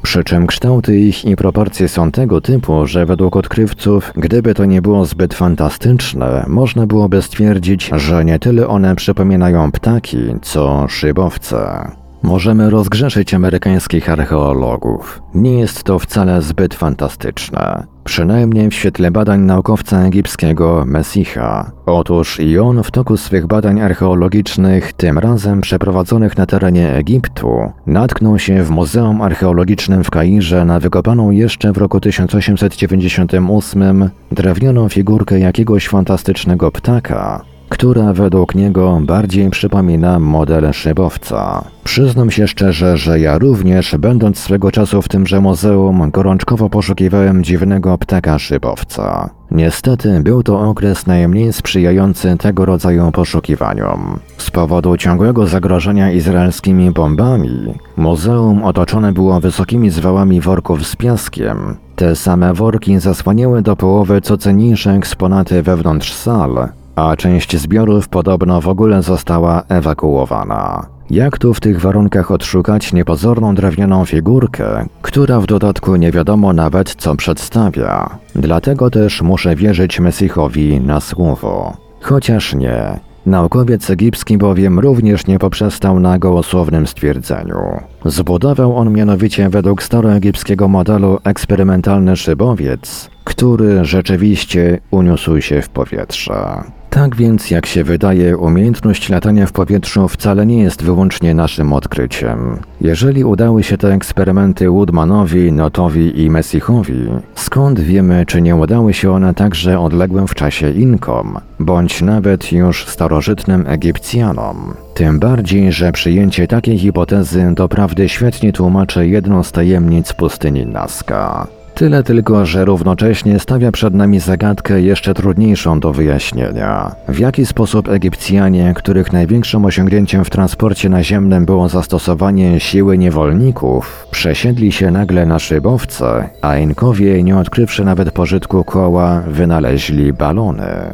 przy 0.09 0.23
czym 0.23 0.47
kształty 0.47 0.99
ich 0.99 1.25
i 1.25 1.35
proporcje 1.35 1.87
są 1.87 2.11
tego 2.11 2.41
typu, 2.41 2.87
że 2.87 3.05
według 3.05 3.35
odkrywców, 3.35 4.11
gdyby 4.15 4.53
to 4.53 4.65
nie 4.65 4.81
było 4.81 5.05
zbyt 5.05 5.33
fantastyczne, 5.33 6.45
można 6.47 6.87
byłoby 6.87 7.21
stwierdzić, 7.21 7.91
że 7.95 8.25
nie 8.25 8.39
tyle 8.39 8.67
one 8.67 8.95
przypominają 8.95 9.71
ptaki, 9.71 10.17
co 10.41 10.85
szybowce. 10.87 11.91
Możemy 12.23 12.69
rozgrzeszyć 12.69 13.33
amerykańskich 13.33 14.09
archeologów. 14.09 15.21
Nie 15.33 15.59
jest 15.59 15.83
to 15.83 15.99
wcale 15.99 16.41
zbyt 16.41 16.75
fantastyczne. 16.75 17.83
Przynajmniej 18.03 18.69
w 18.69 18.73
świetle 18.73 19.11
badań 19.11 19.41
naukowca 19.41 20.01
egipskiego 20.01 20.83
Messicha. 20.87 21.71
Otóż 21.85 22.39
i 22.39 22.59
on 22.59 22.83
w 22.83 22.91
toku 22.91 23.17
swych 23.17 23.47
badań 23.47 23.81
archeologicznych, 23.81 24.93
tym 24.93 25.17
razem 25.17 25.61
przeprowadzonych 25.61 26.37
na 26.37 26.45
terenie 26.45 26.93
Egiptu, 26.93 27.71
natknął 27.85 28.39
się 28.39 28.63
w 28.63 28.69
Muzeum 28.69 29.21
Archeologicznym 29.21 30.03
w 30.03 30.11
Kairze 30.11 30.65
na 30.65 30.79
wykopaną 30.79 31.31
jeszcze 31.31 31.71
w 31.71 31.77
roku 31.77 31.99
1898 31.99 34.09
drewnianą 34.31 34.89
figurkę 34.89 35.39
jakiegoś 35.39 35.87
fantastycznego 35.87 36.71
ptaka, 36.71 37.41
która 37.69 38.13
według 38.13 38.55
niego 38.55 38.99
bardziej 39.01 39.49
przypomina 39.49 40.19
model 40.19 40.73
szybowca. 40.73 41.63
Przyznam 41.83 42.31
się 42.31 42.47
szczerze, 42.47 42.97
że 42.97 43.19
ja 43.19 43.37
również, 43.37 43.95
będąc 43.99 44.37
swego 44.37 44.71
czasu 44.71 45.01
w 45.01 45.07
tymże 45.07 45.41
muzeum, 45.41 46.11
gorączkowo 46.11 46.69
poszukiwałem 46.69 47.43
dziwnego 47.43 47.97
ptaka 47.97 48.39
szybowca. 48.39 49.29
Niestety 49.51 50.19
był 50.23 50.43
to 50.43 50.69
okres 50.69 51.07
najmniej 51.07 51.53
sprzyjający 51.53 52.37
tego 52.37 52.65
rodzaju 52.65 53.11
poszukiwaniom. 53.11 54.19
Z 54.37 54.51
powodu 54.51 54.97
ciągłego 54.97 55.47
zagrożenia 55.47 56.11
izraelskimi 56.11 56.91
bombami, 56.91 57.73
muzeum 57.97 58.63
otoczone 58.63 59.11
było 59.11 59.39
wysokimi 59.39 59.89
zwałami 59.89 60.41
worków 60.41 60.87
z 60.87 60.95
piaskiem. 60.95 61.75
Te 61.95 62.15
same 62.15 62.53
worki 62.53 62.99
zasłaniały 62.99 63.61
do 63.61 63.75
połowy 63.75 64.21
co 64.21 64.37
cenniejsze 64.37 64.91
eksponaty 64.91 65.63
wewnątrz 65.63 66.13
sal, 66.13 66.69
a 66.99 67.15
część 67.15 67.57
zbiorów 67.57 68.07
podobno 68.07 68.61
w 68.61 68.67
ogóle 68.67 69.03
została 69.03 69.63
ewakuowana. 69.69 70.85
Jak 71.09 71.37
tu 71.37 71.53
w 71.53 71.59
tych 71.59 71.81
warunkach 71.81 72.31
odszukać 72.31 72.93
niepozorną 72.93 73.55
drewnianą 73.55 74.05
figurkę, 74.05 74.85
która 75.01 75.39
w 75.39 75.45
dodatku 75.45 75.95
nie 75.95 76.11
wiadomo 76.11 76.53
nawet 76.53 76.95
co 76.95 77.15
przedstawia? 77.15 78.09
Dlatego 78.35 78.89
też 78.89 79.21
muszę 79.21 79.55
wierzyć 79.55 79.99
Mesichowi 79.99 80.81
na 80.81 80.99
słowo. 80.99 81.77
Chociaż 82.01 82.55
nie. 82.55 82.99
Naukowiec 83.25 83.89
egipski 83.89 84.37
bowiem 84.37 84.79
również 84.79 85.27
nie 85.27 85.39
poprzestał 85.39 85.99
na 85.99 86.19
gołosłownym 86.19 86.87
stwierdzeniu. 86.87 87.79
Zbudował 88.05 88.77
on 88.77 88.93
mianowicie 88.93 89.49
według 89.49 89.83
staroegipskiego 89.83 90.67
modelu 90.67 91.19
eksperymentalny 91.23 92.15
szybowiec, 92.15 93.09
który 93.23 93.85
rzeczywiście 93.85 94.79
uniósł 94.91 95.41
się 95.41 95.61
w 95.61 95.69
powietrze. 95.69 96.63
Tak 96.89 97.15
więc, 97.15 97.51
jak 97.51 97.65
się 97.65 97.83
wydaje, 97.83 98.37
umiejętność 98.37 99.09
latania 99.09 99.45
w 99.45 99.51
powietrzu 99.51 100.07
wcale 100.07 100.45
nie 100.45 100.63
jest 100.63 100.83
wyłącznie 100.83 101.33
naszym 101.33 101.73
odkryciem. 101.73 102.59
Jeżeli 102.81 103.23
udały 103.23 103.63
się 103.63 103.77
te 103.77 103.93
eksperymenty 103.93 104.69
Woodmanowi, 104.69 105.51
Notowi 105.51 106.21
i 106.21 106.29
Messichowi, 106.29 107.09
skąd 107.35 107.79
wiemy, 107.79 108.25
czy 108.25 108.41
nie 108.41 108.55
udały 108.55 108.93
się 108.93 109.11
one 109.11 109.33
także 109.33 109.79
odległym 109.79 110.27
w 110.27 110.35
czasie 110.35 110.71
Inkom, 110.71 111.37
bądź 111.59 112.01
nawet 112.01 112.51
już 112.51 112.85
starożytnym 112.85 113.67
Egipcjanom? 113.67 114.73
Tym 114.93 115.19
bardziej, 115.19 115.71
że 115.71 115.91
przyjęcie 115.91 116.47
takiej 116.47 116.77
hipotezy 116.77 117.51
doprawdy 117.55 118.09
świetnie 118.09 118.53
tłumaczy 118.53 119.07
jedną 119.07 119.43
z 119.43 119.51
tajemnic 119.51 120.13
pustyni 120.13 120.65
Nazca. 120.65 121.47
Tyle 121.75 122.03
tylko, 122.03 122.45
że 122.45 122.65
równocześnie 122.65 123.39
stawia 123.39 123.71
przed 123.71 123.93
nami 123.93 124.19
zagadkę 124.19 124.81
jeszcze 124.81 125.13
trudniejszą 125.13 125.79
do 125.79 125.93
wyjaśnienia. 125.93 126.95
W 127.07 127.19
jaki 127.19 127.45
sposób 127.45 127.89
Egipcjanie, 127.89 128.73
których 128.75 129.13
największym 129.13 129.65
osiągnięciem 129.65 130.25
w 130.25 130.29
transporcie 130.29 130.89
naziemnym 130.89 131.45
było 131.45 131.69
zastosowanie 131.69 132.59
siły 132.59 132.97
niewolników, 132.97 134.07
przesiedli 134.11 134.71
się 134.71 134.91
nagle 134.91 135.25
na 135.25 135.39
szybowce, 135.39 136.29
a 136.41 136.57
Inkowie, 136.57 137.23
nie 137.23 137.37
odkrywszy 137.37 137.85
nawet 137.85 138.11
pożytku 138.11 138.63
koła, 138.63 139.21
wynaleźli 139.27 140.13
balony. 140.13 140.93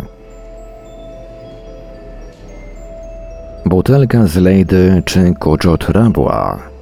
Butelka 3.65 4.27
z 4.27 4.35
Lejdy 4.35 5.03
czy 5.05 5.33
Kuczot 5.39 5.89
Rabła 5.89 6.74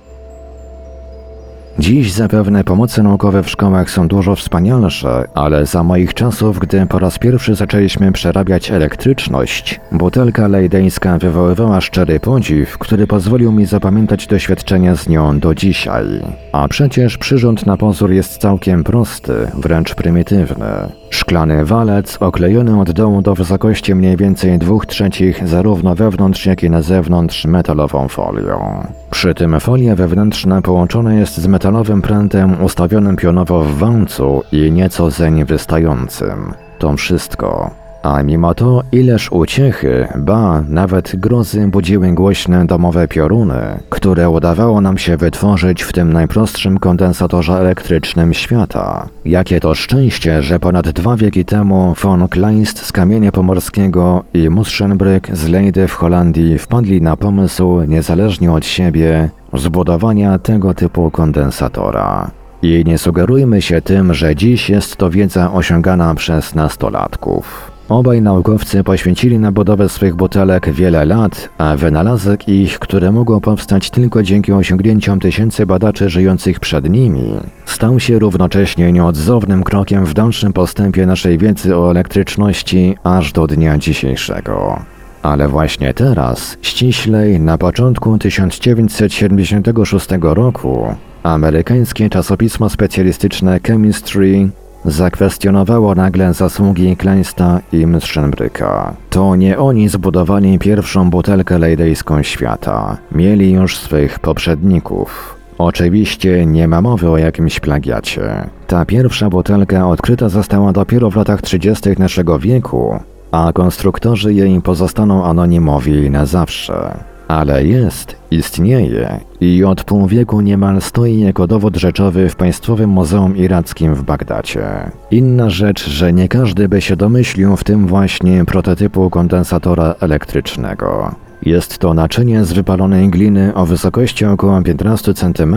Dziś 1.79 2.12
zapewne 2.12 2.63
pomoce 2.63 3.03
naukowe 3.03 3.43
w 3.43 3.49
szkołach 3.49 3.91
są 3.91 4.07
dużo 4.07 4.36
wspanialsze, 4.36 5.27
ale 5.33 5.65
za 5.65 5.83
moich 5.83 6.13
czasów, 6.13 6.59
gdy 6.59 6.86
po 6.86 6.99
raz 6.99 7.19
pierwszy 7.19 7.55
zaczęliśmy 7.55 8.12
przerabiać 8.12 8.71
elektryczność, 8.71 9.81
butelka 9.91 10.47
lejdeńska 10.47 11.17
wywoływała 11.17 11.81
szczery 11.81 12.19
podziw, 12.19 12.77
który 12.77 13.07
pozwolił 13.07 13.51
mi 13.51 13.65
zapamiętać 13.65 14.27
doświadczenia 14.27 14.95
z 14.95 15.09
nią 15.09 15.39
do 15.39 15.55
dzisiaj. 15.55 16.05
A 16.51 16.67
przecież 16.67 17.17
przyrząd 17.17 17.65
na 17.65 17.77
pozór 17.77 18.12
jest 18.12 18.38
całkiem 18.38 18.83
prosty, 18.83 19.33
wręcz 19.57 19.95
prymitywny. 19.95 20.65
Szklany 21.09 21.65
walec 21.65 22.17
oklejony 22.19 22.81
od 22.81 22.91
dołu 22.91 23.21
do 23.21 23.36
wysokości 23.36 23.95
mniej 23.95 24.17
więcej 24.17 24.59
2 24.59 24.75
trzecich 24.88 25.47
zarówno 25.47 25.95
wewnątrz 25.95 26.45
jak 26.45 26.63
i 26.63 26.69
na 26.69 26.81
zewnątrz 26.81 27.45
metalową 27.45 28.07
folią. 28.07 28.88
Przy 29.12 29.36
tym 29.36 29.59
folia 29.59 29.95
wewnętrzna 29.95 30.62
połączona 30.62 31.13
jest 31.13 31.38
z 31.38 31.47
metalowym 31.63 32.02
prętem 32.02 32.63
ustawionym 32.63 33.15
pionowo 33.15 33.63
w 33.63 33.78
wałcu 33.78 34.43
i 34.52 34.71
nieco 34.71 35.12
zeń 35.12 35.45
wystającym. 35.45 36.54
To 36.80 36.97
wszystko. 36.97 37.71
A 38.04 38.23
mimo 38.23 38.54
to 38.54 38.84
ileż 38.91 39.32
uciechy, 39.32 40.08
ba, 40.17 40.63
nawet 40.69 41.15
grozy 41.15 41.67
budziły 41.67 42.12
głośne 42.12 42.65
domowe 42.65 43.08
pioruny, 43.08 43.80
które 43.89 44.30
udawało 44.30 44.82
nam 44.82 44.97
się 44.97 45.17
wytworzyć 45.17 45.84
w 45.84 45.93
tym 45.93 46.13
najprostszym 46.13 46.80
kondensatorze 46.80 47.54
elektrycznym 47.54 48.34
świata. 48.34 49.08
Jakie 49.26 49.60
to 49.60 49.76
szczęście, 49.76 50.41
że 50.43 50.60
ponad 50.60 50.89
dwa 50.89 51.15
wieki 51.15 51.45
temu 51.45 51.93
von 52.02 52.28
Kleist 52.28 52.86
z 52.86 52.91
kamienia 52.91 53.32
pomorskiego 53.32 54.23
i 54.34 54.49
Muschenbrück 54.49 55.36
z 55.36 55.47
Leydy 55.47 55.88
w 55.88 55.93
Holandii 55.93 56.58
wpadli 56.58 57.02
na 57.02 57.17
pomysł, 57.17 57.82
niezależnie 57.88 58.52
od 58.52 58.65
siebie, 58.65 59.30
zbudowania 59.54 60.39
tego 60.39 60.74
typu 60.74 61.12
kondensatora. 61.12 62.32
I 62.62 62.84
nie 62.86 62.98
sugerujmy 62.98 63.62
się 63.62 63.82
tym, 63.82 64.13
że 64.13 64.36
dziś 64.36 64.70
jest 64.70 64.96
to 64.96 65.10
wiedza 65.10 65.54
osiągana 65.54 66.16
przez 66.16 66.56
nastolatków. 66.56 67.72
Obaj 67.89 68.22
naukowcy 68.22 68.84
poświęcili 68.84 69.39
na 69.39 69.52
budowę 69.52 69.89
swych 69.89 70.16
butelek 70.16 70.72
wiele 70.72 71.06
lat, 71.06 71.50
a 71.58 71.76
wynalazek 71.78 72.50
ich, 72.50 72.80
które 72.80 73.12
mogło 73.12 73.42
powstać 73.42 73.89
tylko 73.89 74.24
dzięki 74.24 74.52
osiągnięciom 74.54 75.20
tysięcy 75.20 75.66
badaczy 75.66 76.10
żyjących 76.10 76.60
przed 76.60 76.89
nimi, 76.89 77.39
stał 77.66 78.00
się 78.00 78.20
równocześnie 78.20 78.92
nieodzownym 78.92 79.63
krokiem 79.63 80.06
w 80.06 80.13
dalszym 80.13 80.54
postępie 80.54 81.06
naszej 81.06 81.38
wiedzy 81.38 81.78
o 81.78 81.92
elektryczności 81.92 82.96
aż 83.04 83.32
do 83.32 83.48
dnia 83.48 83.78
dzisiejszego. 83.78 84.80
Ale 85.23 85.47
właśnie 85.47 85.93
teraz, 85.93 86.57
ściślej 86.62 87.39
na 87.39 87.57
początku 87.57 88.17
1976 88.17 90.07
roku, 90.21 90.95
amerykańskie 91.23 92.09
czasopismo 92.09 92.69
specjalistyczne 92.69 93.59
Chemistry 93.67 94.49
zakwestionowało 94.86 95.95
nagle 95.95 96.33
zasługi 96.33 96.97
Kleinsta 96.97 97.59
i 97.71 97.88
Mstrzenbryka. 97.88 98.93
To 99.09 99.36
nie 99.36 99.57
oni 99.57 99.89
zbudowali 99.89 100.59
pierwszą 100.59 101.09
butelkę 101.09 101.59
lejdejską 101.59 102.23
świata. 102.23 102.97
Mieli 103.12 103.51
już 103.51 103.77
swych 103.77 104.19
poprzedników. 104.19 105.36
Oczywiście 105.57 106.45
nie 106.45 106.67
ma 106.67 106.81
mowy 106.81 107.09
o 107.09 107.17
jakimś 107.17 107.59
plagiacie. 107.59 108.49
Ta 108.67 108.86
pierwsza 108.86 109.29
butelka 109.29 109.88
odkryta 109.89 110.29
została 110.29 110.73
dopiero 110.73 111.09
w 111.09 111.15
latach 111.15 111.41
30. 111.41 111.89
naszego 111.99 112.39
wieku, 112.39 112.99
a 113.34 113.54
konstruktorzy 113.54 114.34
jej 114.34 114.62
pozostaną 114.62 115.26
anonimowi 115.26 116.10
na 116.10 116.26
zawsze. 116.26 116.98
Ale 117.28 117.65
jest, 117.65 118.15
istnieje 118.32 119.19
i 119.41 119.63
od 119.63 119.84
pół 119.84 120.08
wieku 120.08 120.41
niemal 120.41 120.82
stoi 120.82 121.19
jako 121.19 121.48
dowód 121.48 121.78
rzeczowy 121.78 122.30
w 122.30 122.36
Państwowym 122.36 122.89
Muzeum 122.89 123.38
Irackim 123.38 123.96
w 123.96 124.04
Bagdacie. 124.04 124.91
Inna 125.12 125.50
rzecz, 125.50 125.89
że 125.89 126.13
nie 126.13 126.28
każdy 126.28 126.69
by 126.69 126.82
się 126.82 126.96
domyślił 126.96 127.56
w 127.56 127.63
tym 127.63 127.88
właśnie 127.88 128.46
prototypu 128.46 129.10
kondensatora 129.10 129.96
elektrycznego. 130.00 131.15
Jest 131.41 131.78
to 131.78 131.93
naczynie 131.93 132.46
z 132.46 132.54
wypalonej 132.54 133.10
gliny 133.10 133.54
o 133.56 133.65
wysokości 133.65 134.26
około 134.26 134.62
15 134.62 135.13
cm, 135.13 135.56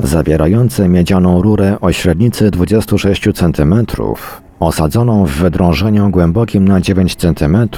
zawierające 0.00 0.88
miedzianą 0.88 1.42
rurę 1.42 1.76
o 1.80 1.92
średnicy 1.92 2.50
26 2.50 3.22
cm, 3.34 3.74
osadzoną 4.60 5.26
w 5.26 5.30
wydrążeniu 5.30 6.10
głębokim 6.10 6.68
na 6.68 6.80
9 6.80 7.16
cm 7.16 7.68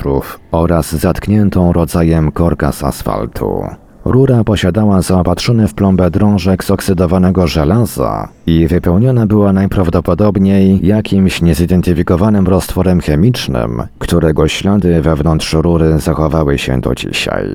oraz 0.52 0.92
zatkniętą 0.92 1.72
rodzajem 1.72 2.32
korka 2.32 2.72
z 2.72 2.84
asfaltu. 2.84 3.64
Rura 4.04 4.44
posiadała 4.44 5.02
zaopatrzony 5.02 5.68
w 5.68 5.74
plombę 5.74 6.10
drążek 6.10 6.64
z 6.64 6.70
oksydowanego 6.70 7.46
żelaza 7.46 8.28
i 8.46 8.66
wypełniona 8.66 9.26
była 9.26 9.52
najprawdopodobniej 9.52 10.86
jakimś 10.86 11.42
niezidentyfikowanym 11.42 12.46
roztworem 12.46 13.00
chemicznym, 13.00 13.82
którego 13.98 14.48
ślady 14.48 15.02
wewnątrz 15.02 15.52
rury 15.52 15.98
zachowały 15.98 16.58
się 16.58 16.80
do 16.80 16.94
dzisiaj. 16.94 17.46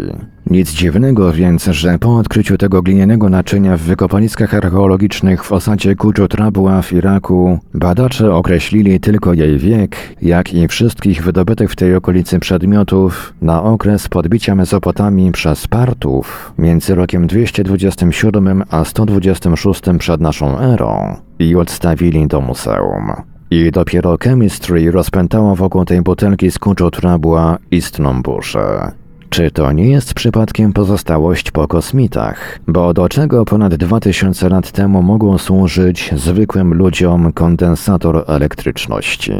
Nic 0.51 0.71
dziwnego 0.71 1.33
więc, 1.33 1.65
że 1.65 1.99
po 1.99 2.17
odkryciu 2.17 2.57
tego 2.57 2.81
glinianego 2.81 3.29
naczynia 3.29 3.77
w 3.77 3.81
wykopaliskach 3.81 4.53
archeologicznych 4.53 5.43
w 5.43 5.51
osadzie 5.51 5.95
Kuczu 5.95 6.27
Trabua 6.27 6.81
w 6.81 6.93
Iraku 6.93 7.59
badacze 7.73 8.35
określili 8.35 8.99
tylko 8.99 9.33
jej 9.33 9.57
wiek, 9.57 9.97
jak 10.21 10.53
i 10.53 10.67
wszystkich 10.67 11.23
wydobytych 11.23 11.71
w 11.71 11.75
tej 11.75 11.95
okolicy 11.95 12.39
przedmiotów 12.39 13.33
na 13.41 13.63
okres 13.63 14.09
podbicia 14.09 14.55
Mezopotamii 14.55 15.31
przez 15.31 15.67
Partów 15.67 16.53
między 16.57 16.95
rokiem 16.95 17.27
227 17.27 18.63
a 18.69 18.85
126 18.85 19.81
przed 19.99 20.21
naszą 20.21 20.59
erą 20.59 21.15
i 21.39 21.55
odstawili 21.55 22.27
do 22.27 22.41
muzeum. 22.41 23.11
I 23.51 23.71
dopiero 23.71 24.17
Chemistry 24.23 24.91
rozpętało 24.91 25.55
wokół 25.55 25.85
tej 25.85 26.01
butelki 26.01 26.51
z 26.51 26.59
Kuczu 26.59 26.91
Trabua 26.91 27.57
istną 27.71 28.21
burzę. 28.21 28.91
Czy 29.29 29.51
to 29.51 29.71
nie 29.71 29.89
jest 29.89 30.13
przypadkiem 30.13 30.73
pozostałość 30.73 31.51
po 31.51 31.67
kosmitach? 31.67 32.59
Bo 32.67 32.93
do 32.93 33.09
czego 33.09 33.45
ponad 33.45 33.75
2000 33.75 34.49
lat 34.49 34.71
temu 34.71 35.03
mogło 35.03 35.39
służyć 35.39 36.11
zwykłym 36.15 36.73
ludziom 36.73 37.33
kondensator 37.33 38.23
elektryczności? 38.27 39.33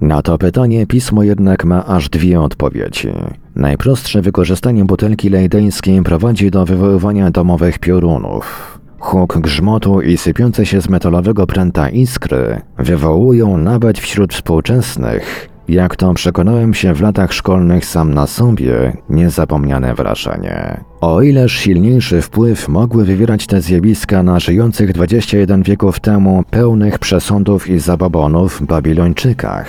Na 0.00 0.22
to 0.22 0.38
pytanie 0.38 0.86
pismo 0.86 1.22
jednak 1.22 1.64
ma 1.64 1.86
aż 1.86 2.08
dwie 2.08 2.40
odpowiedzi. 2.40 3.08
Najprostsze 3.56 4.22
wykorzystanie 4.22 4.84
butelki 4.84 5.30
lejdeńskiej 5.30 6.02
prowadzi 6.02 6.50
do 6.50 6.64
wywoływania 6.64 7.30
domowych 7.30 7.78
piorunów. 7.78 8.78
Huk 8.98 9.38
grzmotu 9.38 10.00
i 10.00 10.16
sypiące 10.16 10.66
się 10.66 10.82
z 10.82 10.88
metalowego 10.88 11.46
pręta 11.46 11.88
iskry 11.90 12.60
wywołują 12.78 13.56
nawet 13.56 13.98
wśród 13.98 14.34
współczesnych 14.34 15.49
jak 15.70 15.96
to 15.96 16.14
przekonałem 16.14 16.74
się 16.74 16.94
w 16.94 17.00
latach 17.00 17.32
szkolnych 17.32 17.84
sam 17.84 18.14
na 18.14 18.26
sobie, 18.26 18.96
niezapomniane 19.08 19.94
wrażenie. 19.94 20.80
O 21.00 21.22
ileż 21.22 21.52
silniejszy 21.52 22.22
wpływ 22.22 22.68
mogły 22.68 23.04
wywierać 23.04 23.46
te 23.46 23.60
zjawiska 23.60 24.22
na 24.22 24.40
żyjących 24.40 24.92
21 24.92 25.62
wieków 25.62 26.00
temu 26.00 26.44
pełnych 26.50 26.98
przesądów 26.98 27.68
i 27.68 27.78
zabobonów 27.78 28.62
Babilończykach. 28.66 29.66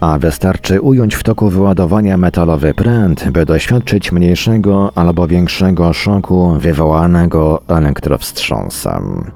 A 0.00 0.18
wystarczy 0.18 0.80
ująć 0.80 1.14
w 1.14 1.22
toku 1.22 1.48
wyładowania 1.48 2.16
metalowy 2.16 2.74
pręt, 2.74 3.30
by 3.30 3.46
doświadczyć 3.46 4.12
mniejszego 4.12 4.92
albo 4.94 5.26
większego 5.26 5.92
szoku 5.92 6.56
wywołanego 6.58 7.62
elektrowstrząsem. 7.68 9.30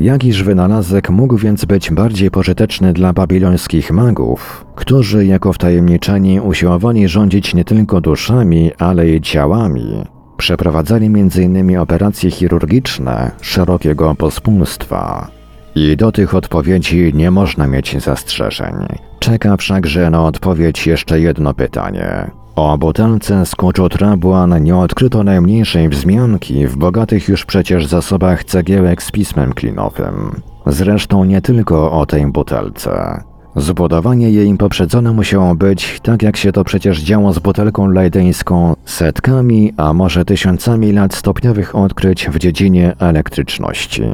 Jakiż 0.00 0.42
wynalazek 0.42 1.10
mógł 1.10 1.36
więc 1.36 1.64
być 1.64 1.90
bardziej 1.90 2.30
pożyteczny 2.30 2.92
dla 2.92 3.12
babilońskich 3.12 3.90
magów, 3.90 4.66
którzy 4.74 5.26
jako 5.26 5.52
wtajemniczeni 5.52 6.40
usiłowali 6.40 7.08
rządzić 7.08 7.54
nie 7.54 7.64
tylko 7.64 8.00
duszami, 8.00 8.70
ale 8.78 9.08
i 9.08 9.20
ciałami. 9.20 10.04
Przeprowadzali 10.36 11.06
m.in. 11.06 11.78
operacje 11.78 12.30
chirurgiczne 12.30 13.30
szerokiego 13.40 14.14
pospólstwa. 14.14 15.28
I 15.74 15.96
do 15.96 16.12
tych 16.12 16.34
odpowiedzi 16.34 17.12
nie 17.14 17.30
można 17.30 17.66
mieć 17.66 18.02
zastrzeżeń. 18.02 18.74
Czeka 19.18 19.56
wszakże 19.56 20.10
na 20.10 20.24
odpowiedź 20.24 20.86
jeszcze 20.86 21.20
jedno 21.20 21.54
pytanie. 21.54 22.30
O 22.60 22.78
butelce 22.78 23.46
z 23.46 23.54
Trabłan 23.90 24.62
nie 24.62 24.76
odkryto 24.76 25.24
najmniejszej 25.24 25.88
wzmianki 25.88 26.66
w 26.66 26.76
bogatych 26.76 27.28
już 27.28 27.44
przecież 27.44 27.86
zasobach 27.86 28.44
cegiełek 28.44 29.02
z 29.02 29.10
pismem 29.10 29.52
klinowym. 29.52 30.42
Zresztą 30.66 31.24
nie 31.24 31.40
tylko 31.40 31.92
o 31.92 32.06
tej 32.06 32.26
butelce. 32.26 33.22
Zbudowanie 33.56 34.30
jej 34.30 34.56
poprzedzone 34.56 35.12
musiało 35.12 35.54
być, 35.54 36.00
tak 36.02 36.22
jak 36.22 36.36
się 36.36 36.52
to 36.52 36.64
przecież 36.64 37.00
działo 37.00 37.32
z 37.32 37.38
butelką 37.38 37.86
lejdeńską, 37.86 38.74
setkami, 38.84 39.72
a 39.76 39.92
może 39.92 40.24
tysiącami 40.24 40.92
lat 40.92 41.14
stopniowych 41.14 41.76
odkryć 41.76 42.28
w 42.28 42.38
dziedzinie 42.38 42.96
elektryczności. 42.98 44.04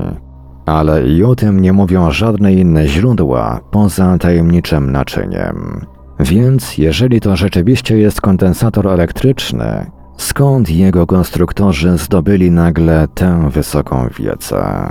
Ale 0.66 1.09
i 1.09 1.24
o 1.24 1.35
tym 1.35 1.61
nie 1.61 1.72
mówią 1.72 2.11
żadne 2.11 2.52
inne 2.52 2.88
źródła 2.88 3.61
poza 3.70 4.18
tajemniczym 4.18 4.92
naczyniem. 4.92 5.87
Więc 6.20 6.79
jeżeli 6.79 7.20
to 7.20 7.37
rzeczywiście 7.37 7.98
jest 7.98 8.20
kondensator 8.20 8.88
elektryczny, 8.88 9.90
skąd 10.16 10.70
jego 10.70 11.07
konstruktorzy 11.07 11.98
zdobyli 11.98 12.50
nagle 12.50 13.09
tę 13.14 13.50
wysoką 13.50 14.09
wiedzę? 14.18 14.90